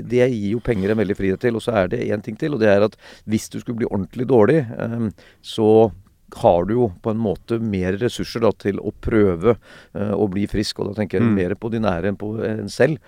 [0.00, 1.56] det gir jo penger en veldig frihet til.
[1.56, 2.98] Og så er det én ting til, og det er at
[3.30, 5.10] hvis du skulle bli ordentlig dårlig, eh,
[5.40, 5.90] så
[6.42, 10.46] har du jo på en måte mer ressurser da, til å prøve uh, å bli
[10.50, 10.80] frisk.
[10.80, 11.34] Og da tenker jeg mm.
[11.36, 13.00] mer på de nære enn på en selv.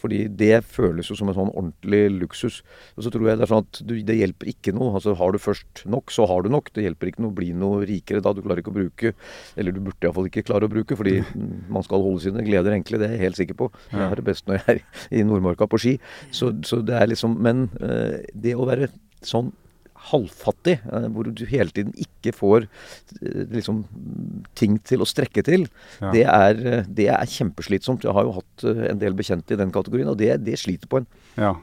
[0.00, 2.60] Fordi det føles jo som en sånn ordentlig luksus.
[2.96, 4.94] Og så tror jeg det er sånn at du, det hjelper ikke noe.
[4.98, 6.72] Altså Har du først nok, så har du nok.
[6.76, 8.34] Det hjelper ikke noe å bli noe rikere da.
[8.36, 9.14] Du klarer ikke å bruke
[9.60, 11.20] Eller du burde iallfall ikke klare å bruke, fordi
[11.74, 13.00] man skal holde sine gleder enkle.
[13.00, 13.70] Det er jeg helt sikker på.
[13.92, 14.84] Jeg har det best når jeg er
[15.20, 15.96] i Nordmarka på ski.
[16.34, 18.90] Så, så det er liksom Men uh, det å være
[19.26, 19.52] sånn
[20.08, 23.82] halvfattig, eh, hvor du hele tiden ikke får eh, liksom,
[24.58, 25.66] ting til å strekke til,
[26.00, 26.12] ja.
[26.14, 28.06] det, er, eh, det, er, kjempeslitsomt.
[28.06, 31.02] Jeg har jo hatt en del bekjente i den kategorien, og det, det sliter på
[31.02, 31.08] en.
[31.36, 31.54] Ja.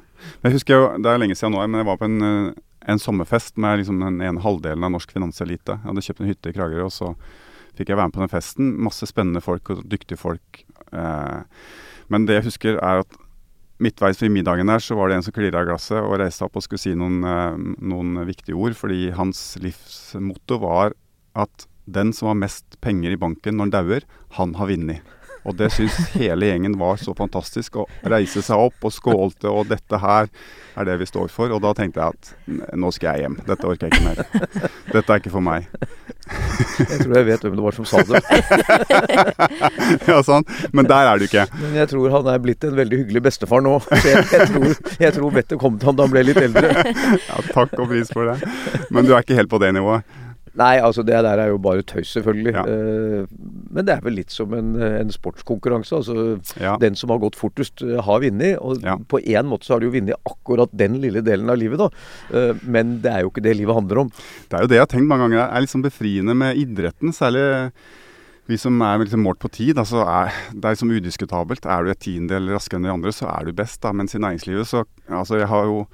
[0.41, 2.54] Jeg husker jo, Det er lenge siden nå, men jeg var på en,
[2.89, 5.78] en sommerfest med liksom den ene halvdelen av norsk finanselite.
[5.78, 7.12] Jeg hadde kjøpt en hytte i Kragerø, og så
[7.78, 8.73] fikk jeg være med på den festen.
[8.88, 10.63] Masse spennende folk og dyktige folk.
[12.10, 13.19] Men det jeg husker, er at
[13.83, 16.65] midtveis i middagen der så var det en som klirra glasset og reiste opp og
[16.65, 18.77] skulle si noen, eh, noen viktige ord.
[18.77, 20.95] Fordi hans livsmotto var
[21.37, 24.07] at den som har mest penger i banken når han dauer,
[24.39, 25.16] han har vunnet.
[25.47, 27.79] Og det syns hele gjengen var så fantastisk.
[27.79, 30.27] Å reise seg opp og skålte, og dette her
[30.77, 31.53] er det vi står for.
[31.55, 33.39] Og da tenkte jeg at nå skal jeg hjem.
[33.47, 34.69] Dette orker jeg ikke mer.
[34.91, 35.69] Dette er ikke for meg.
[36.27, 38.21] Jeg tror jeg vet hvem det var som sa det.
[40.12, 40.43] ja, sånn.
[40.75, 41.47] Men der er du ikke.
[41.62, 43.77] Men jeg tror han er blitt en veldig hyggelig bestefar nå.
[44.03, 44.69] Jeg, jeg, tror,
[45.07, 46.75] jeg tror vettet kom til han da han ble litt eldre.
[47.23, 48.39] Ja, takk og pris for det.
[48.91, 50.26] Men du er ikke helt på det nivået?
[50.58, 52.54] Nei, altså det der er jo bare tøys, selvfølgelig.
[52.56, 52.63] Ja.
[52.65, 53.28] Uh,
[53.74, 56.00] men det er vel litt som en, en sportskonkurranse.
[56.00, 56.76] Altså ja.
[56.82, 58.58] Den som har gått fortest, uh, har vunnet.
[58.58, 58.98] Og ja.
[58.98, 61.91] på én måte så har de jo vunnet akkurat den lille delen av livet, da.
[62.34, 64.12] Uh, men det er jo ikke det livet handler om.
[64.50, 65.46] Det er jo det jeg har tenkt mange ganger.
[65.46, 67.13] Er litt sånn befriende med idretten.
[67.15, 67.48] Særlig
[68.48, 69.78] vi som er liksom målt på tid.
[69.78, 71.65] altså er, Det er liksom udiskutabelt.
[71.65, 73.82] Er du et tiendedel raskere enn de andre, så er du best.
[73.84, 75.88] da, Mens i næringslivet så altså Jeg har jo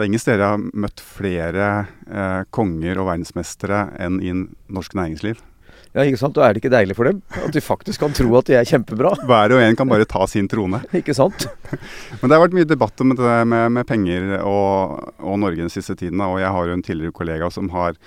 [0.00, 1.64] det er ingen steder jeg har møtt flere
[2.08, 5.42] eh, konger og verdensmestere enn i norsk næringsliv.
[5.90, 6.38] Ja, ikke sant?
[6.38, 7.18] Og er det ikke deilig for dem?
[7.34, 9.12] At de faktisk kan tro at de er kjempebra.
[9.28, 10.80] Hver og en kan bare ta sin trone.
[11.00, 11.44] Ikke sant?
[12.22, 15.72] Men det har vært mye debatt om det med, med penger og, og, Norge den
[15.74, 16.22] siste tiden.
[16.22, 17.98] Og jeg har jo en tidligere kollega som har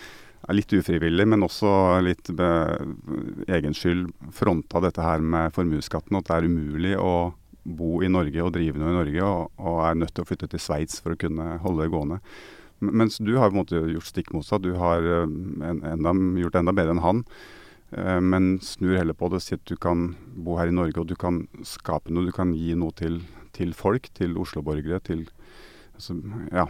[0.44, 1.70] er litt ufrivillig, men også
[2.04, 2.28] litt
[3.48, 6.18] egen skyld fronta dette her med formuesskatten.
[6.20, 7.14] At det er umulig å
[7.64, 10.50] bo i Norge og drive noe i Norge, og, og er nødt til å flytte
[10.52, 12.20] til Sveits for å kunne holde det gående.
[12.84, 14.64] Mens du har på en måte gjort stikk motsatt.
[14.66, 15.28] Du har eh,
[15.70, 17.22] en, enda, gjort enda bedre enn han.
[17.96, 21.00] Eh, men snur heller på det og sier at du kan bo her i Norge
[21.00, 22.28] og du kan skape noe.
[22.28, 23.22] Du kan gi noe til,
[23.56, 25.28] til folk, til Oslo-borgere, til
[25.94, 26.18] altså,
[26.52, 26.68] ja,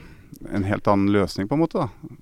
[0.51, 1.87] en helt annen løsning, på en måte.
[1.87, 2.21] da.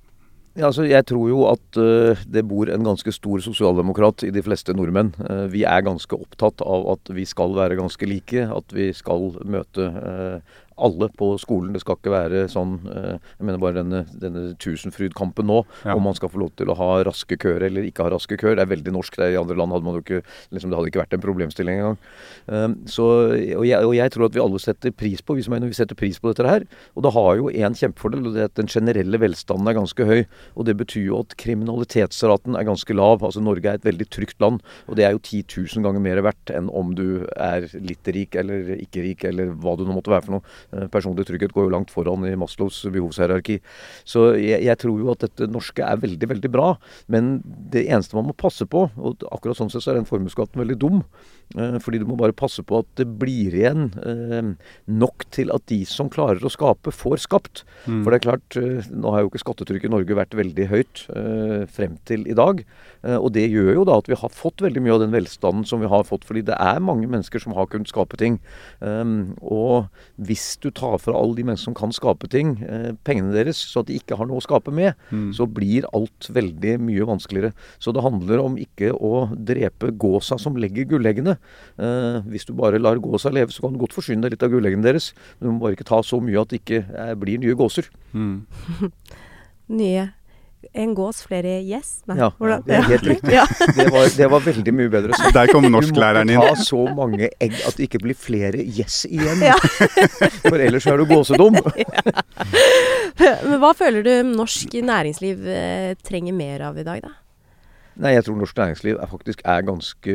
[0.51, 4.43] Ja, altså jeg tror jo at uh, det bor en ganske stor sosialdemokrat i de
[4.43, 5.13] fleste nordmenn.
[5.23, 9.31] Uh, vi er ganske opptatt av at vi skal være ganske like, at vi skal
[9.47, 11.73] møte uh, alle på skolen.
[11.75, 15.95] Det skal ikke være sånn eh, Jeg mener bare denne, denne Tusenfryd-kampen nå, ja.
[15.95, 18.57] om man skal få lov til å ha raske køer eller ikke ha raske køer.
[18.57, 19.19] Det er veldig norsk.
[19.21, 21.99] I andre land hadde man jo ikke liksom, Det hadde ikke vært en problemstilling engang.
[22.47, 23.07] Um, så,
[23.57, 25.77] og jeg, og, jeg, tror at vi alle setter pris på vi som er, vi
[25.77, 26.65] setter pris på dette her.
[26.95, 30.07] Og det har jo én kjempefordel, og det er at den generelle velstanden er ganske
[30.07, 30.23] høy.
[30.55, 33.23] Og det betyr jo at kriminalitetsraten er ganske lav.
[33.25, 35.43] Altså Norge er et veldig trygt land, og det er jo 10
[35.77, 39.75] 000 ganger mer verdt enn om du er litt rik eller ikke rik, eller hva
[39.77, 40.55] du nå måtte være for noe.
[40.71, 43.59] Eh, personlig trygghet går jo langt foran i Maslows behovshierarki.
[44.07, 46.69] Så jeg, jeg, tror jo at dette norske er veldig, veldig bra.
[47.11, 50.61] Men det eneste man må passe på, og akkurat sånn sett så er den formuesskatten
[50.63, 51.03] veldig dum,
[51.83, 54.51] fordi du må bare passe på at det blir igjen eh,
[54.87, 57.63] nok til at de som klarer å skape, får skapt.
[57.85, 58.01] Mm.
[58.03, 61.03] For det er klart, eh, nå har jo ikke skattetrykket i Norge vært veldig høyt
[61.71, 62.61] frem til i dag.
[63.01, 65.81] og det gjør jo da at vi har fått veldig mye av den velstanden som
[65.81, 66.25] vi har fått.
[66.27, 68.39] Fordi det er mange mennesker som har kunnet skape ting.
[68.81, 72.55] og hvis du tar fra alle de menneskene som kan skape ting,
[73.05, 75.31] pengene deres, så at de ikke har noe å skape med, mm.
[75.37, 77.53] så blir alt veldig mye vanskeligere.
[77.81, 81.37] Så det handler om ikke å drepe gåsa som legger gulleggene.
[81.81, 84.53] Uh, hvis du bare lar gåsa leve, så kan du godt forsyne deg litt av
[84.53, 85.11] gulleggene deres.
[85.39, 87.87] Men du må bare ikke ta så mye at det ikke eh, blir nye gåser.
[88.13, 88.41] Mm.
[89.81, 90.09] nye
[90.77, 91.89] en gås, flere gjess?
[92.09, 92.61] Nei, ja, hvordan?
[92.67, 93.33] det er helt riktig.
[93.39, 93.45] ja.
[93.75, 95.17] det, var, det, var, veldig mye bedre.
[95.17, 95.31] Så.
[95.35, 96.37] Der kom norsklæreren inn.
[96.37, 99.41] Du må ta så mange egg at det ikke blir flere gjess igjen.
[99.51, 99.57] Ja.
[100.45, 101.57] For ellers er du gåsedum.
[103.21, 107.17] Men hva føler du norsk næringsliv eh, trenger mer av i dag, da?
[108.01, 110.13] Nei, jeg tror norsk næringsliv er faktisk er ganske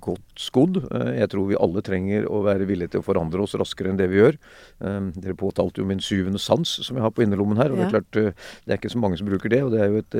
[0.00, 0.78] godt skodd.
[0.88, 3.98] Eh, jeg tror vi alle trenger å være villige til å forandre oss raskere enn
[3.98, 4.38] det vi gjør.
[4.80, 7.74] Eh, dere påtalte jo min syvende sans, som jeg har på innerlommen her.
[7.74, 9.60] og Det er klart, eh, det er ikke så mange som bruker det.
[9.66, 10.16] Og det er jo et,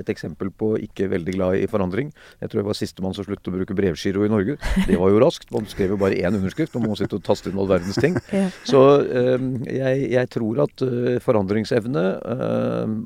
[0.00, 2.12] et eksempel på ikke veldig glad i forandring.
[2.40, 4.56] Jeg tror jeg var sistemann som sluttet å bruke brevgiro i Norge.
[4.88, 5.52] Det var jo raskt.
[5.52, 6.72] Man skrev jo bare én underskrift.
[6.72, 8.16] Nå må sitte og taste inn all verdens ting.
[8.64, 10.84] Så jeg, jeg tror at
[11.24, 12.06] forandringsevne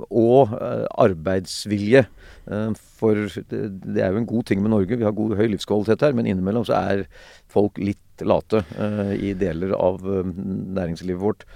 [0.06, 2.06] og arbeidsvilje
[2.46, 3.18] for
[3.50, 4.96] det, det, er jo en god ting med Norge.
[4.96, 7.04] Vi har god, høy livskvalitet her, men innimellom så er
[7.50, 11.46] folk litt late uh, i deler av uh, næringslivet vårt.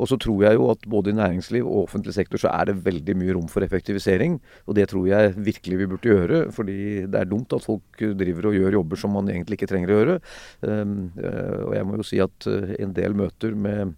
[0.00, 2.80] Og så tror jeg jo at både i næringsliv og offentlig sektor så er det
[2.86, 4.38] veldig mye rom for effektivisering.
[4.66, 6.40] Og det tror jeg virkelig vi burde gjøre.
[6.54, 6.78] Fordi
[7.12, 10.00] det er dumt at folk driver og gjør jobber som man egentlig ikke trenger å
[10.00, 10.18] gjøre.
[10.64, 13.96] Um, uh, og jeg må jo si at en del møter med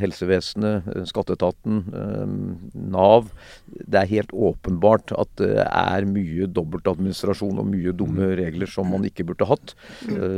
[0.00, 2.36] helsevesenet, skatteetaten, um,
[2.72, 3.26] Nav
[3.68, 8.36] Det er helt åpenbart at det er mye dobbeltadministrasjon og mye dumme mm.
[8.40, 9.74] regler som man ikke burde hatt.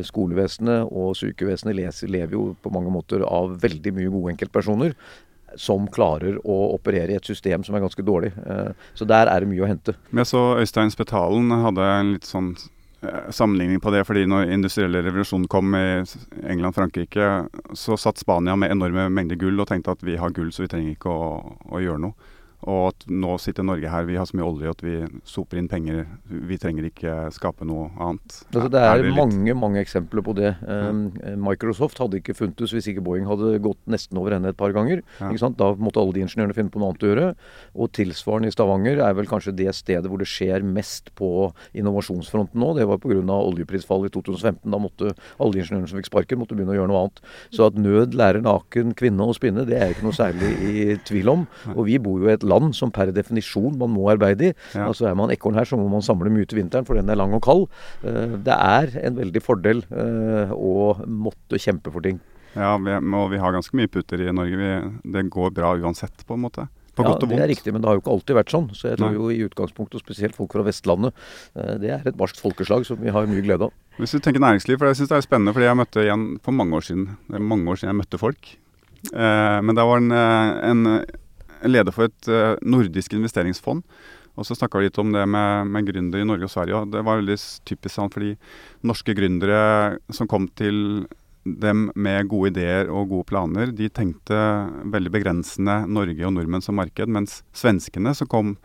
[0.08, 1.76] Skolevesenet og sykevesenet
[2.06, 4.94] lever jo på mange måter av veldig mye gode enkeltpersoner
[5.60, 8.32] som klarer å operere i et system som er ganske dårlig.
[8.46, 9.96] Eh, så der er det mye å hente.
[10.10, 14.04] Jeg så Øystein Spetalen hadde en litt sånn eh, sammenligning på det.
[14.08, 15.86] fordi når industrielle revolusjonen kom i
[16.42, 17.32] England og Frankrike,
[17.72, 20.72] så satt Spania med enorme mengder gull og tenkte at vi har gull, så vi
[20.72, 22.32] trenger ikke å, å gjøre noe.
[22.64, 24.94] Og at nå sitter Norge her, vi har så mye olje at vi
[25.28, 26.04] soper inn penger.
[26.24, 28.38] Vi trenger ikke skape noe annet.
[28.54, 30.54] Altså, det er, er det mange mange eksempler på det.
[30.64, 31.06] Um,
[31.44, 35.02] Microsoft hadde ikke funtes hvis ikke Boeing hadde gått nesten over ende et par ganger.
[35.20, 35.32] Ja.
[35.54, 37.26] Da måtte alle de ingeniørene finne på noe annet å gjøre.
[37.76, 42.60] Og tilsvarende i Stavanger er vel kanskje det stedet hvor det skjer mest på innovasjonsfronten
[42.60, 42.72] nå.
[42.78, 43.20] Det var pga.
[43.20, 44.64] oljeprisfallet i 2015.
[44.72, 47.22] Da måtte alle de ingeniørene som fikk sparken, måtte begynne å gjøre noe annet.
[47.52, 51.32] Så at nød lærer naken kvinne å spinne, det er ikke noe særlig i tvil
[51.32, 51.46] om.
[51.74, 54.52] Og vi bor jo i et land land som per definisjon man må arbeide i.
[54.74, 54.88] Ja.
[54.88, 57.18] Altså Er man ekorn her, så må man samle mye til vinteren, for den er
[57.20, 57.66] lang og kald.
[58.04, 62.22] Uh, det er en veldig fordel uh, å måtte kjempe for ting.
[62.54, 64.58] Ja, og vi har ganske mye putter i Norge.
[64.60, 64.72] Vi,
[65.16, 66.68] det går bra uansett, på en måte.
[66.94, 68.68] Ja, det er riktig, men det har jo ikke alltid vært sånn.
[68.70, 71.16] Så jeg tror jo i utgangspunktet, og spesielt folk fra Vestlandet,
[71.58, 73.74] uh, det er et barskt folkeslag som vi har mye glede av.
[73.98, 76.54] Hvis du tenker næringsliv, for jeg syns det er spennende, fordi jeg møtte igjen for
[76.54, 77.08] mange år siden.
[77.26, 78.54] Det er mange år siden jeg møtte folk.
[79.12, 80.86] men det var en, en
[81.66, 83.84] leder for et uh, nordisk investeringsfond.
[84.34, 86.80] Og så snakka vi litt om det med, med gründere i Norge og Sverige.
[86.80, 87.36] og Det var veldig
[87.68, 88.32] typisk sånn fordi
[88.86, 91.06] norske gründere som kom til
[91.44, 94.38] dem med gode ideer og gode planer, de tenkte
[94.90, 97.10] veldig begrensende Norge og nordmenn som marked.
[97.12, 98.56] Mens svenskene som kom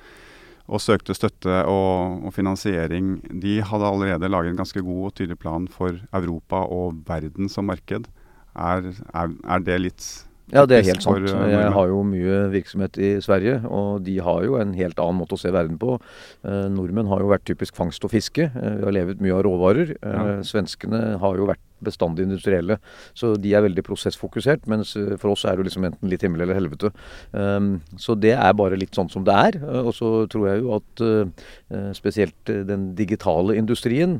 [0.69, 5.39] og søkte støtte og, og finansiering, de hadde allerede laget en ganske god og tydelig
[5.41, 8.07] plan for Europa og verden som marked.
[8.55, 10.07] Er, er, er det litt
[10.51, 11.29] Ja, det er helt sant.
[11.29, 15.19] eh, Jeg har jo mye virksomhet i Sverige, og de har jo en helt annen
[15.21, 15.99] måte å se verden på.
[16.43, 18.49] Eh, nordmenn har jo vært typisk fangst og fiske.
[18.49, 19.95] Eh, vi har levet mye av råvarer.
[20.01, 20.41] Ja.
[20.41, 22.79] Svenskene har jo vært bestandig industrielle,
[23.17, 24.67] så de er veldig prosessfokusert.
[24.71, 26.91] Mens eh, for oss er det liksom enten litt himmel eller helvete.
[27.31, 29.59] Um, så det er bare litt sånn som det er.
[29.59, 34.17] Eh, og så tror jeg jo at eh, spesielt den digitale industrien,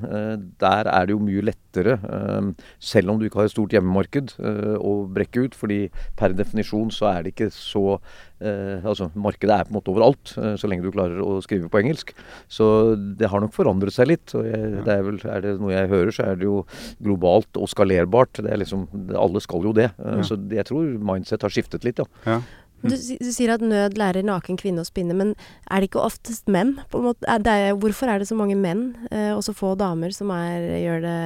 [0.61, 4.35] der er det jo mye lettere, eh, selv om du ikke har et stort hjemmemarked,
[4.39, 5.55] å brekke ut.
[5.55, 7.99] fordi per definisjon så er det ikke så
[8.41, 11.69] eh, Altså markedet er på en måte overalt, eh, så lenge du klarer å skrive
[11.71, 12.13] på engelsk.
[12.52, 12.69] Så
[13.19, 14.36] det har nok forandret seg litt.
[14.36, 16.63] og jeg, det er vel, er det noe jeg hører, så er det jo
[17.04, 18.41] globalt og skalerbart.
[18.43, 19.91] Det er liksom, Alle skal jo det.
[19.99, 20.23] Eh, Ja.
[20.25, 22.06] Så jeg tror mindset har skiftet litt, ja.
[22.25, 22.41] Ja.
[22.80, 25.34] Du, du sier at nød lærer naken kvinne å spinne, men
[25.67, 26.78] er det ikke oftest menn?
[26.88, 27.28] På en måte?
[27.28, 30.63] Er det, hvorfor er det så mange menn eh, og så få damer som er,
[30.80, 31.17] gjør det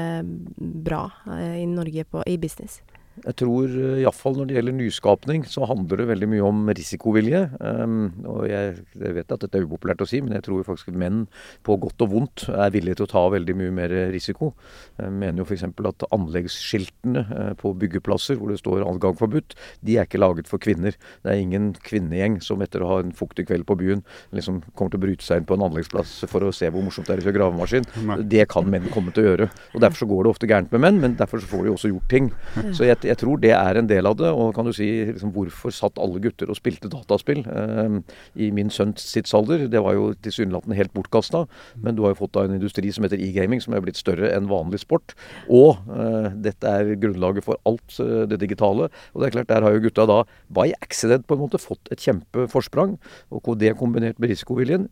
[0.88, 2.80] bra eh, i Norge på, i business?
[3.21, 7.43] Jeg tror uh, iallfall når det gjelder nyskapning, så handler det veldig mye om risikovilje.
[7.62, 10.89] Um, og jeg, jeg vet at dette er upopulært å si, men jeg tror faktisk
[10.97, 11.26] menn
[11.65, 14.54] på godt og vondt er villige til å ta veldig mye mer risiko.
[14.97, 15.67] Jeg mener jo f.eks.
[15.93, 20.62] at anleggsskiltene uh, på byggeplasser hvor det står 'adgang forbudt', de er ikke laget for
[20.62, 20.97] kvinner.
[21.23, 24.93] Det er ingen kvinnegjeng som etter å ha en fuktig kveld på byen liksom kommer
[24.93, 27.32] til å bryte seg inn på en anleggsplass for å se hvor morsomt det er
[27.32, 27.88] å gravemaskin.
[28.30, 29.49] Det kan menn komme til å gjøre.
[29.73, 31.91] Og Derfor så går det ofte gærent med menn, men derfor så får de også
[31.91, 32.30] gjort ting.
[32.76, 34.29] Så jeg, jeg tror det er en del av det.
[34.31, 37.97] Og kan du si liksom, hvorfor satt alle gutter og spilte dataspill eh,
[38.35, 39.67] i min sønns tidsalder?
[39.71, 41.45] Det var jo tilsynelatende helt bortkasta.
[41.83, 44.31] Men du har jo fått da en industri som heter e-gaming, som er blitt større
[44.33, 45.15] enn vanlig sport.
[45.49, 48.89] Og eh, dette er grunnlaget for alt eh, det digitale.
[49.13, 50.21] Og det er klart, der har jo gutta da
[50.53, 52.97] by accident på en måte fått et kjempeforsprang.
[53.33, 54.87] Og det kombinert med risikoviljen,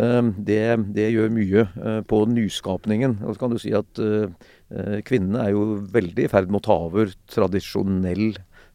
[0.00, 0.62] eh, det,
[0.96, 3.20] det gjør mye eh, på nyskapningen.
[3.24, 4.50] Og så kan du si at eh,
[5.06, 8.28] kvinnene er jo veldig i ferd med å ta over tradisjonell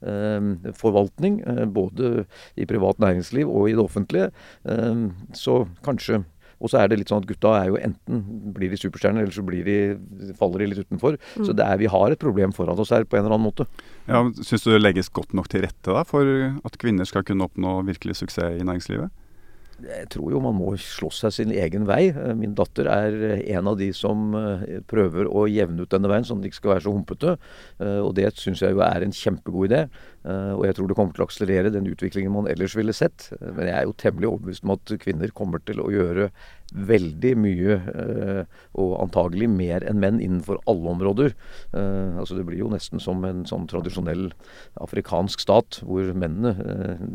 [0.06, 2.26] eh, forvaltning, eh, både
[2.60, 4.32] i privat næringsliv og i det offentlige.
[4.68, 5.06] Eh,
[5.38, 6.24] så kanskje
[6.64, 8.22] og så er det litt sånn at gutta er jo enten
[8.56, 11.18] blir de superstjerner, eller så blir de, faller de litt utenfor.
[11.36, 13.68] Så det er, vi har et problem foran oss her på en eller annen måte.
[14.08, 17.44] Ja, Syns du det legges godt nok til rette da, for at kvinner skal kunne
[17.50, 19.12] oppnå virkelig suksess i næringslivet?
[19.84, 22.08] Jeg tror jo man må slåss seg sin egen vei.
[22.08, 26.12] Eh, Min datter er eh, en av de som eh, prøver å jevne ut denne
[26.12, 27.36] veien, sånn at den ikke skal være så humpete.
[28.06, 29.82] Og det syns jeg jo er en kjempegod idé.
[30.26, 33.30] Eh, Og jeg tror det kommer til å akselerere den utviklingen man ellers ville sett.
[33.38, 36.32] Eh, Men jeg er jo temmelig overbevist om at kvinner kommer til å gjøre
[36.74, 41.36] veldig mye, eh, og antagelig mer enn menn innenfor alle områder.
[41.76, 44.32] Altså det blir jo nesten som en sånn tradisjonell
[44.82, 46.56] afrikansk stat, hvor mennene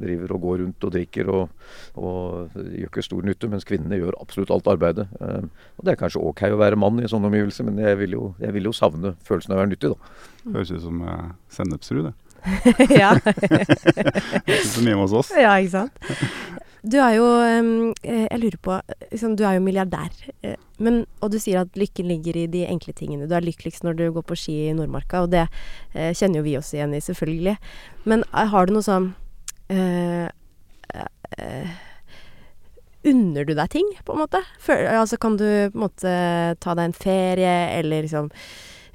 [0.01, 1.51] driver og går rundt og drikker og,
[1.99, 5.09] og gjør ikke stor nytte, mens kvinnene gjør absolutt alt arbeidet.
[5.19, 8.35] Og Det er kanskje ok å være mann i sånne omgivelser, men jeg vil jo,
[8.39, 10.53] jeg vil jo savne følelsen av å være nyttig, da.
[10.55, 11.03] Høres ut som
[11.51, 12.15] sennepsrud, det.
[13.03, 13.13] ja.
[13.21, 15.31] Ikke så mye hos oss.
[15.37, 16.11] ja, ikke sant.
[16.81, 18.77] Du er jo eh, Jeg lurer på
[19.11, 20.15] liksom, Du er jo milliardær.
[20.43, 23.29] eh, Men, og du sier at lykken ligger i de enkle tingene.
[23.29, 25.43] Du er lykkeligst når du går på ski i Nordmarka, og det
[25.93, 27.59] eh, kjenner jo vi oss igjen i, selvfølgelig.
[28.09, 29.11] Men har du noe sånn
[29.69, 30.25] eh,
[31.37, 31.77] eh,
[33.05, 34.41] Unner du deg ting, på en måte?
[34.61, 36.11] Før, altså, kan du på en måte
[36.61, 38.29] ta deg en ferie, eller liksom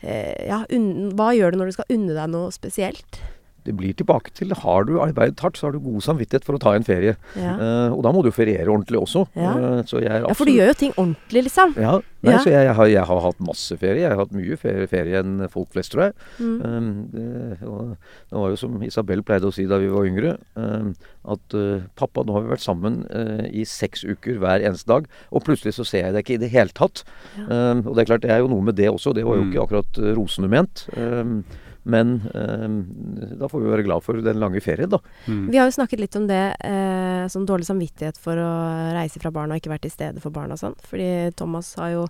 [0.01, 3.21] eh, Ja, unn, hva gjør du når du skal unne deg noe spesielt?
[3.65, 6.61] Det blir tilbake til har du arbeidet hardt, så har du god samvittighet for å
[6.61, 7.15] ta en ferie.
[7.35, 9.23] Ja, Uh, og da må du feriere ordentlig også.
[9.35, 9.53] Ja.
[9.55, 11.73] Uh, så jeg er ja for du gjør jo ting ordentlig, liksom.
[11.81, 12.39] Ja, nei, Ja.
[12.43, 14.01] så jeg, har, jeg har hatt masse ferie.
[14.03, 16.13] Jeg har hatt mye ferie, ferie enn folk flest, tror jeg.
[16.39, 16.59] Mm.
[16.61, 17.25] Um, det,
[17.65, 20.93] og det var jo som Isabel pleide å si da vi var yngre, um,
[21.35, 25.07] at uh, pappa, nå har vi vært sammen uh, i seks uker hver eneste dag,
[25.31, 27.01] og plutselig så ser jeg deg ikke i det hele tatt.
[27.47, 29.15] Um, og det er klart, det er jo noe med det også.
[29.17, 29.51] Det var jo Mm.
[29.53, 30.85] ikke akkurat uh, rosende ment.
[30.97, 31.39] Um,
[31.85, 34.99] men eh, da får vi være glad for den lange ferien, da.
[35.29, 35.43] Mm.
[35.53, 38.51] Vi har jo snakket litt om det, eh, sånn dårlig samvittighet for å
[38.97, 40.75] reise fra barna og ikke være til stede for barna og sånn.
[40.89, 42.07] Fordi Thomas har jo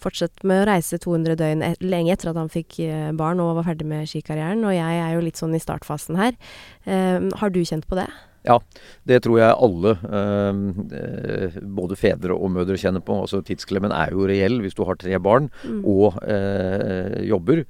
[0.00, 3.56] fortsatt med å reise 200 døgn et, lenge etter at han fikk eh, barn og
[3.60, 4.64] var ferdig med skikarrieren.
[4.64, 6.32] Og jeg er jo litt sånn i startfasen her.
[6.88, 8.08] Eh, har du kjent på det?
[8.48, 8.58] Ja,
[9.04, 13.16] Det tror jeg alle, eh, både fedre og mødre, kjenner på.
[13.24, 15.82] Altså Tidsklemmen er jo reell hvis du har tre barn Mm.
[15.84, 17.64] og eh, jobber.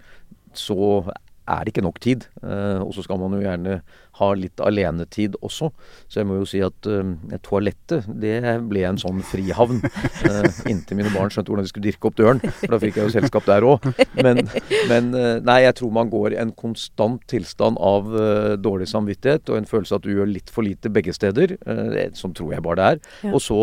[0.55, 1.03] Så
[1.49, 2.27] er det ikke nok tid.
[2.43, 3.81] Eh, og så skal man jo gjerne
[4.19, 5.71] ha litt alenetid også.
[6.11, 8.37] Så jeg må jo si at eh, toalettet, det
[8.71, 9.83] ble en sånn frihavn.
[10.29, 12.43] Eh, inntil mine barn skjønte hvordan de skulle dirke opp døren.
[12.61, 13.85] For da fikk jeg jo selskap der òg.
[14.19, 14.43] Men,
[14.91, 19.53] men eh, nei, jeg tror man går i en konstant tilstand av eh, dårlig samvittighet
[19.53, 21.57] og en følelse at du gjør litt for lite begge steder.
[21.65, 23.33] Eh, sånn tror jeg bare det er.
[23.33, 23.63] Og så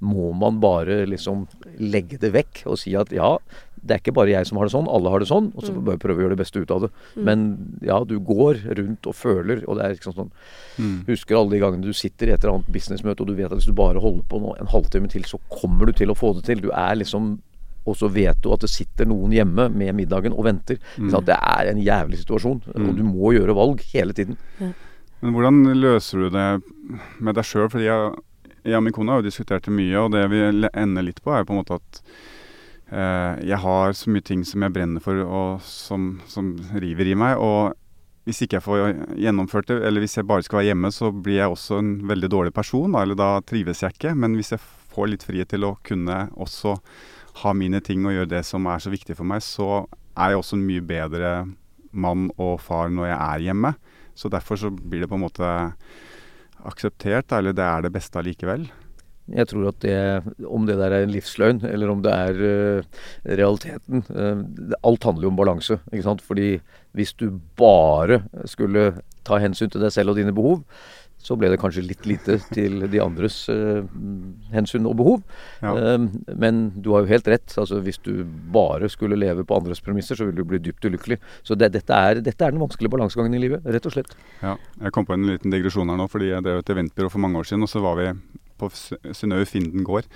[0.00, 1.46] må man bare liksom
[1.80, 3.34] legge det vekk og si at ja,
[3.80, 5.72] det er ikke bare jeg som har det sånn, alle har det sånn, og så
[5.76, 6.90] bare prøve å gjøre det beste ut av det.
[7.16, 7.44] Men
[7.84, 10.34] ja, du går rundt og føler, og det er liksom sånn
[10.80, 11.02] Mm.
[11.04, 13.58] Husker alle de gangene du sitter i et eller annet businessmøte og du vet at
[13.58, 16.30] hvis du bare holder på nå en halvtime til, så kommer du til å få
[16.38, 16.62] det til.
[16.64, 17.34] Du er liksom
[17.88, 20.78] og så vet du at det sitter noen hjemme med middagen og venter.
[21.00, 21.12] Mm.
[21.26, 24.36] Det er en jævlig situasjon, og du må gjøre valg hele tiden.
[24.60, 26.48] Men hvordan løser du det
[27.20, 27.70] med deg sjøl?
[27.72, 28.12] Fordi jeg,
[28.70, 31.34] jeg og min kone har jo diskutert det mye, og det vi ender litt på,
[31.34, 32.00] er på en måte at
[32.90, 37.18] eh, jeg har så mye ting som jeg brenner for, og som, som river i
[37.18, 37.38] meg.
[37.38, 37.76] Og
[38.28, 38.82] hvis ikke jeg får
[39.18, 42.30] gjennomført det, eller hvis jeg bare skal være hjemme, så blir jeg også en veldig
[42.30, 42.92] dårlig person.
[42.94, 44.14] Da, eller da trives jeg ikke.
[44.18, 44.62] Men hvis jeg
[44.94, 46.76] får litt frihet til å kunne også
[47.44, 49.86] ha mine ting og gjøre det som er så viktig for meg, så
[50.18, 51.32] er jeg også en mye bedre
[51.90, 53.74] mann og far når jeg er hjemme.
[54.14, 55.50] Så derfor så blir det på en måte
[56.68, 58.68] akseptert, eller det er det beste allikevel.
[59.30, 59.96] Jeg tror at det,
[60.48, 64.42] om det der er en livsløgn, eller om det er uh, realiteten uh,
[64.86, 65.78] Alt handler jo om balanse.
[65.92, 66.24] ikke sant?
[66.26, 66.56] Fordi
[66.98, 68.90] hvis du bare skulle
[69.26, 70.64] ta hensyn til deg selv og dine behov,
[71.20, 73.82] så ble det kanskje litt lite til de andres eh,
[74.54, 75.18] hensyn og behov.
[75.60, 75.74] Ja.
[75.76, 76.06] Eh,
[76.40, 77.52] men du har jo helt rett.
[77.60, 78.22] altså Hvis du
[78.54, 81.18] bare skulle leve på andres premisser, så ville du bli dypt ulykkelig.
[81.44, 84.14] Så det, dette, er, dette er den vanskelige balansegangen i livet, rett og slett.
[84.40, 87.20] Ja, jeg kom på en liten digresjon her nå, fordi jeg drev et eventbyrå for
[87.26, 88.08] mange år siden, og så var vi
[88.60, 90.08] på Sy- Synnøve Finden gård.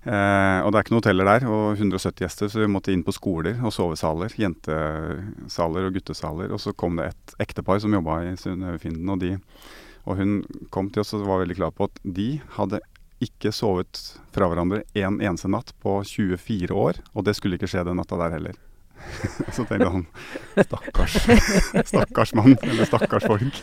[0.00, 3.02] Eh, og det er ikke noe hoteller der, og 170 gjester, så vi måtte inn
[3.04, 4.32] på skoler og sovesaler.
[4.40, 6.52] Jentesaler og guttesaler.
[6.56, 9.34] Og så kom det et ektepar som jobba i Synnøve Finden, og, de,
[10.06, 10.40] og hun
[10.74, 12.80] kom til oss og var veldig klar på at de hadde
[13.20, 14.00] ikke sovet
[14.32, 18.18] fra hverandre en eneste natt på 24 år, og det skulle ikke skje den natta
[18.20, 18.58] der heller.
[19.56, 20.06] Så tenkte han
[20.60, 21.14] stakkars,
[21.90, 23.60] stakkars mann, eller stakkars folk.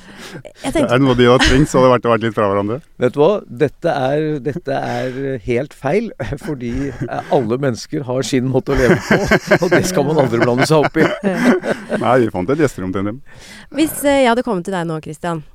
[0.64, 2.48] Tenkte, Er det noe de hadde trengt, så hadde det vært å være litt fra
[2.52, 2.80] hverandre.
[3.04, 3.30] Vet du hva?
[3.64, 6.10] Dette er, dette er helt feil,
[6.42, 6.74] fordi
[7.34, 9.20] alle mennesker har sin måte å leve på,
[9.62, 11.06] og det skal man aldri blande seg opp i.
[12.02, 13.22] Nei, vi fant et gjesterom til dem.
[13.78, 15.46] hvis eh, jeg hadde kommet til deg nå, Christian,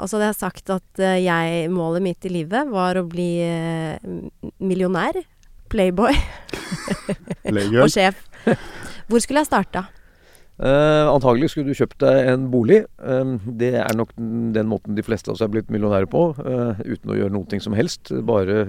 [0.00, 3.30] og så hadde jeg sagt at eh, jeg, målet mitt i livet var å bli
[3.44, 3.98] eh,
[4.64, 5.20] millionær,
[5.68, 6.14] playboy
[7.82, 8.24] og sjef.
[9.08, 9.88] Hvor skulle jeg starta?
[10.58, 12.82] Eh, antagelig skulle du kjøpt deg en bolig.
[12.98, 16.26] Uh, det er nok den den måten de fleste av oss er blitt millionærer på,
[16.38, 18.10] Uh, uten å gjøre noe som helst.
[18.26, 18.68] Bare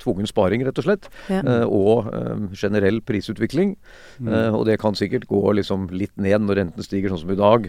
[0.00, 1.08] tvungen sparing, rett og slett.
[1.32, 1.42] Ja.
[1.66, 2.08] Og
[2.56, 3.74] generell prisutvikling.
[4.20, 7.38] Eh, og det kan sikkert gå liksom litt ned når renten stiger, sånn som i
[7.38, 7.68] dag.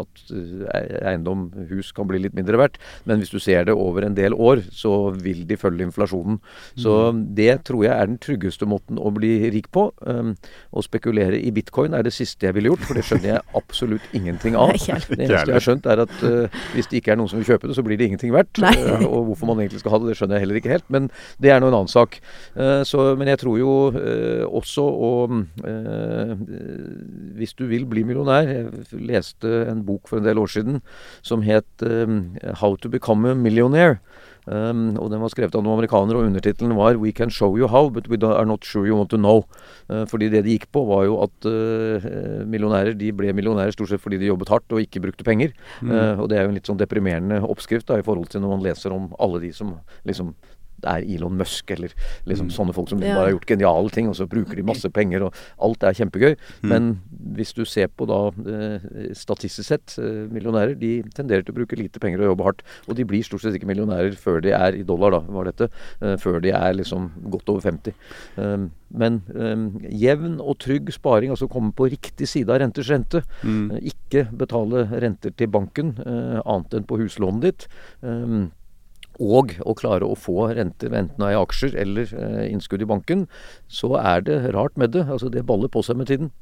[0.00, 2.78] at eh, eiendom, hus, kan bli litt mindre verdt.
[3.08, 6.40] Men hvis du ser det over en del år, så vil de følge inflasjonen.
[6.80, 6.96] Så
[7.36, 9.88] det tror jeg er den tryggeste måten å bli rik på.
[9.90, 14.14] Å spekulere i bitcoin er det siste jeg ville gjort, for det skjønner jeg absolutt
[14.16, 14.72] ingenting av.
[14.74, 14.98] Nei.
[15.06, 17.48] Det eneste jeg har skjønt, er at uh, hvis det ikke er noen som vil
[17.48, 18.60] kjøpe det, så blir det ingenting verdt.
[18.60, 20.88] Eh, og hvorfor man egentlig skal ha det, det skjønner jeg heller ikke helt.
[20.92, 21.08] Men
[21.42, 22.18] det er nå en annen sak.
[22.56, 23.74] Uh, så, men jeg tror jo
[24.60, 25.10] også å
[25.66, 26.32] eh,
[27.38, 30.80] Hvis du vil bli millionær Jeg leste en bok for en del år siden
[31.26, 33.98] som het 'How to become a millionaire'.
[34.50, 37.68] Um, og Den var skrevet av noen amerikanere, og undertittelen var 'We can show you
[37.68, 39.46] how, but we are not sure you want to know'.
[39.88, 43.88] Uh, fordi det de gikk på, var jo at uh, millionærer de ble millionærer stort
[43.88, 45.52] sett fordi de jobbet hardt og ikke brukte penger.
[45.82, 48.54] Eh, og det er jo en litt sånn deprimerende oppskrift da, i forhold til når
[48.56, 49.74] man leser om alle de som
[50.08, 50.34] liksom
[50.84, 51.92] er Elon Musk eller
[52.26, 53.14] liksom sånne folk som Ja.
[53.14, 56.36] bare har gjort geniale ting, og så bruker de masse penger, og alt er kjempegøy.
[56.62, 57.00] Men
[57.34, 61.76] hvis du ser på da eh, statistisk sett, eh, millionærer, de tenderer til å bruke
[61.78, 62.62] lite penger og jobbe hardt.
[62.88, 65.70] Og de blir stort sett ikke millionærer før de er i dollar, da, var dette.
[66.02, 67.94] eh, før de er liksom godt over 50.
[68.36, 73.22] Um, men um, jevn og trygg sparing, altså komme på riktig side av renters rente.
[73.44, 73.78] Mm.
[73.86, 77.68] Ikke betale renter til banken annet enn på huslånet ditt.
[79.20, 83.26] Og å klare å få renter enten av i aksjer eller eh, innskudd i banken,
[83.68, 85.04] så er det rart med det.
[85.08, 86.32] Altså Det baller på seg med tiden.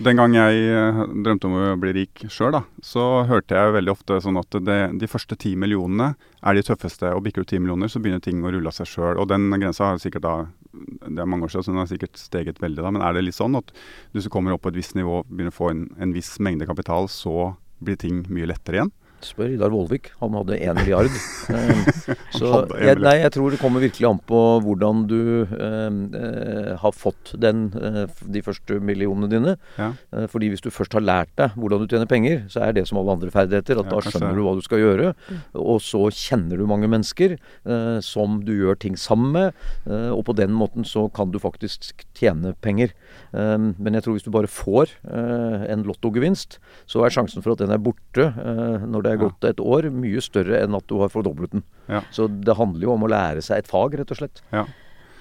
[0.00, 4.18] Den gang jeg eh, drømte om å bli rik sjøl, så hørte jeg veldig ofte
[4.24, 7.10] sånn at det, de første ti millionene er de tøffeste.
[7.12, 9.20] Og bikker du ti millioner, så begynner ting å rulle av seg sjøl.
[9.20, 10.36] Og den grensa har sikkert da
[10.72, 12.90] Det er mange år siden, så den har sikkert steget veldig da.
[12.94, 13.68] Men er det litt sånn at
[14.14, 16.66] du som kommer opp på et visst nivå, begynner å få en, en viss mengde
[16.66, 17.52] kapital, så
[17.84, 18.92] blir ting mye lettere igjen?
[19.26, 20.10] Spør Idar Vollvik.
[20.20, 21.10] Han hadde én milliard.
[21.52, 22.48] Eh, så
[22.80, 27.32] jeg, nei, jeg tror det kommer virkelig an på hvordan du eh, eh, har fått
[27.42, 29.54] den, eh, de første millionene dine.
[29.76, 29.90] Ja.
[30.30, 33.00] Fordi hvis du først har lært deg hvordan du tjener penger, så er det som
[33.00, 33.80] alle andre ferdigheter.
[33.82, 35.10] At Ja, da skjønner du hva du skal gjøre.
[35.58, 39.58] Og så kjenner du mange mennesker eh, som du gjør ting sammen med.
[39.90, 42.94] eh, og på den måten så kan du faktisk tjene penger.
[43.34, 46.58] Eh, men jeg tror hvis du bare får eh, en lottogevinst,
[46.88, 49.28] så er sjansen for at den er borte eh, når det er Ja.
[49.28, 51.62] gått et år, mye større enn at du har fordoblet den.
[51.88, 52.00] Ja.
[52.10, 54.40] Så det handler jo om å lære seg et fag, rett og slett.
[54.52, 54.66] Ja.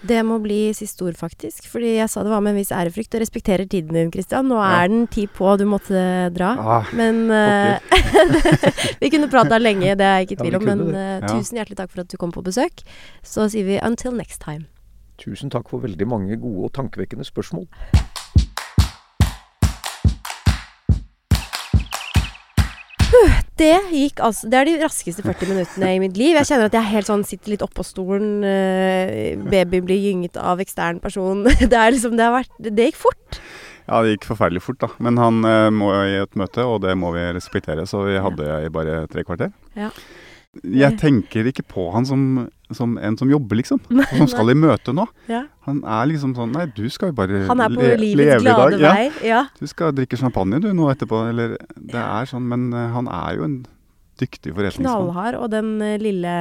[0.03, 1.67] Det må bli siste ord, faktisk.
[1.69, 4.47] Fordi jeg sa det var med en viss ærefrykt, og respekterer tiden din, Kristian.
[4.49, 4.81] Nå Ja.
[4.83, 6.55] er den ti på, du måtte dra.
[6.57, 7.77] Ah, Men eh,
[8.99, 10.65] Vi kunne prata lenge, det er jeg ikke i tvil om.
[10.67, 12.81] Ja, Men eh, tusen hjertelig takk for at du kom på besøk.
[13.23, 14.65] Så sier vi until next time.
[15.21, 17.67] Tusen takk for veldig mange gode og tankevekkende spørsmål.
[23.59, 26.37] Det gikk altså Det er de raskeste 40 minuttene i mitt liv.
[26.39, 28.39] Jeg kjenner at jeg helt sånn sitter litt oppå stolen.
[28.41, 31.43] Baby babyen blir gynget av ekstern person.
[31.59, 33.41] Det er liksom Det har vært Det gikk fort.
[33.91, 34.87] Ja, det gikk forferdelig fort, da.
[35.03, 37.83] Men han eh, må i et møte, og det må vi respektere.
[37.89, 39.51] Så vi hadde i bare tre kvarter.
[39.75, 39.89] Ja.
[40.63, 42.23] Jeg tenker ikke på han som,
[42.77, 43.79] som en som jobber, liksom.
[43.99, 45.05] Nei, som skal i møte nå.
[45.31, 45.43] Ja.
[45.67, 48.39] Han er liksom sånn Nei, du skal jo bare Han er på le- livets leve
[48.41, 48.81] i glade dag.
[48.81, 49.27] Ja, vei.
[49.29, 49.43] Ja.
[49.59, 51.23] du skal drikke champagne du nå etterpå.
[51.29, 53.57] Eller Det er sånn, men eh, han er jo en
[54.21, 54.85] dyktig forretningsmann.
[55.07, 55.39] Knallhard.
[55.41, 56.33] Og den eh, lille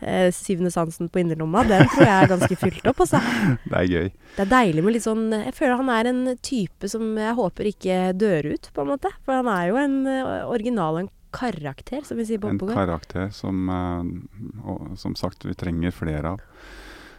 [0.00, 3.20] eh, syvende sansen på innerlomma, den tror jeg er ganske fylt opp, altså.
[3.68, 4.08] Det er gøy.
[4.38, 7.70] Det er deilig med litt sånn Jeg føler han er en type som jeg håper
[7.72, 9.12] ikke dør ut, på en måte.
[9.26, 13.30] For han er jo en eh, original, en karakter, som vi sier på En karakter
[13.34, 16.42] som, eh, og, som sagt, vi trenger flere av.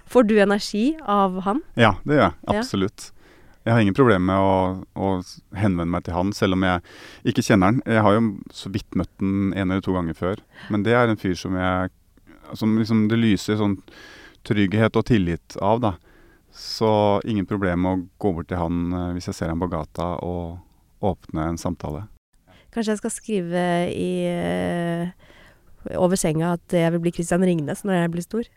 [0.09, 1.61] Får du energi av han?
[1.77, 2.37] Ja, det gjør jeg.
[2.41, 2.59] Ja.
[2.59, 3.11] Absolutt.
[3.67, 4.53] Jeg har ingen problemer med å,
[4.97, 6.81] å henvende meg til han, selv om jeg
[7.29, 7.81] ikke kjenner han.
[7.85, 8.23] Jeg har jo
[8.55, 10.41] så vidt møtt han en eller to ganger før.
[10.73, 11.95] Men det er en fyr som jeg
[12.57, 13.75] Som liksom det lyser sånn
[14.41, 15.91] trygghet og tillit av, da.
[16.49, 19.69] Så ingen problem med å gå bort til han eh, hvis jeg ser han på
[19.69, 20.57] gata, og
[21.05, 22.07] åpne en samtale.
[22.73, 25.11] Kanskje jeg skal skrive i eh,
[25.97, 28.49] over senga at jeg vil bli Christian Ringnes når jeg blir stor.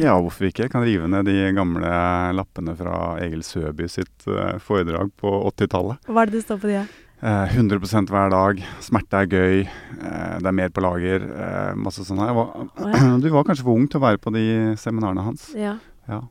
[0.00, 0.64] Ja, hvorfor ikke?
[0.64, 1.90] Jeg kan rive ned de gamle
[2.32, 6.08] lappene fra Egil Søby sitt eh, foredrag på 80-tallet.
[6.08, 6.78] Hva er det det står på de?
[7.18, 8.62] Eh, 100 hver dag.
[8.84, 9.60] Smerte er gøy.
[9.66, 11.24] Eh, det er mer på lager.
[11.26, 12.32] Eh, masse sånn her.
[12.32, 13.18] Ja.
[13.24, 14.44] Du var kanskje for ung til å være på de
[14.78, 15.50] seminarene hans.
[15.58, 15.76] Ja.
[16.08, 16.22] Ja.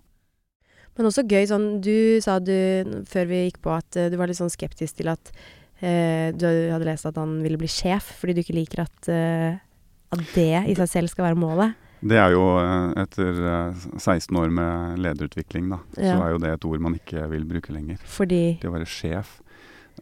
[0.98, 2.56] Men også gøy sånn Du sa du,
[3.06, 6.48] før vi gikk på, at eh, du var litt sånn skeptisk til at eh, du
[6.74, 9.58] hadde lest at han ville bli sjef, fordi du ikke liker at, eh,
[10.14, 11.76] at det i seg selv skal være målet.
[12.02, 15.82] Det er jo eh, etter eh, 16 år med lederutvikling, da.
[15.98, 16.14] Ja.
[16.14, 18.02] Så er jo det et ord man ikke vil bruke lenger.
[18.06, 19.38] Fordi Det å være sjef.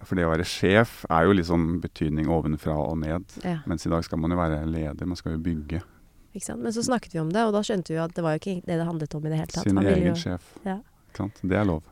[0.04, 3.24] For det å være sjef er jo sånn betydning ovenfra og ned.
[3.48, 5.08] Ja, Mens i dag skal man jo være leder.
[5.08, 5.82] Man skal jo bygge
[6.36, 6.62] ikke sant.
[6.64, 8.58] Men så snakket vi om det, og da skjønte vi at det var jo ikke
[8.68, 9.64] det det handlet om i det hele tatt.
[9.70, 10.50] sin egen jo- sjef.
[10.66, 10.80] Ja.
[11.08, 11.40] Ikke sant?
[11.42, 11.84] Det er lov.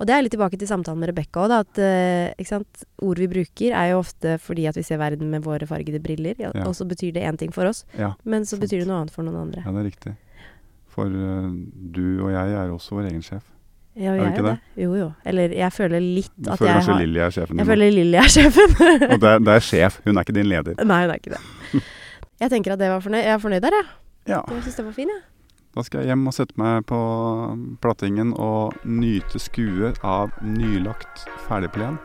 [0.00, 1.52] Og det er litt tilbake til samtalen med Rebekka òg.
[1.60, 5.66] At eh, ord vi bruker er jo ofte fordi at vi ser verden med våre
[5.68, 6.64] fargede briller, ja, Ja.
[6.66, 8.62] og så betyr det én ting for oss, Ja, men så Sant.
[8.64, 9.62] betyr det noe annet for noen andre.
[9.64, 10.14] ja det er riktig.
[10.92, 11.50] For uh,
[11.92, 13.42] du og jeg er også vår egen sjef.
[13.94, 14.58] Ja, Er vi ikke jo det?
[14.76, 15.12] Jo, jo.
[15.24, 17.58] Eller jeg føler litt Du at føler jeg kanskje har Lilly er sjefen din.
[17.60, 18.70] Jeg føler Lilly er sjefen.
[19.12, 20.74] Og det, er- det er sjef, hun er ikke din leder.
[20.84, 21.82] Nei, hun er ikke det.
[22.42, 23.22] Jeg tenker at det var fornøyd.
[23.22, 23.86] Jeg er fornøyd der, jeg.
[24.32, 25.20] Ja, Jeg syns det var fin, jeg.
[25.72, 26.98] Da skal jeg hjem og sette meg på
[27.84, 31.96] plattingen og nyte skuet av nylagt ferdigplen.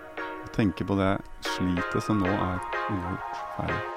[0.46, 1.18] Og tenke på det
[1.56, 3.97] slitet som nå er ugjort ferdig.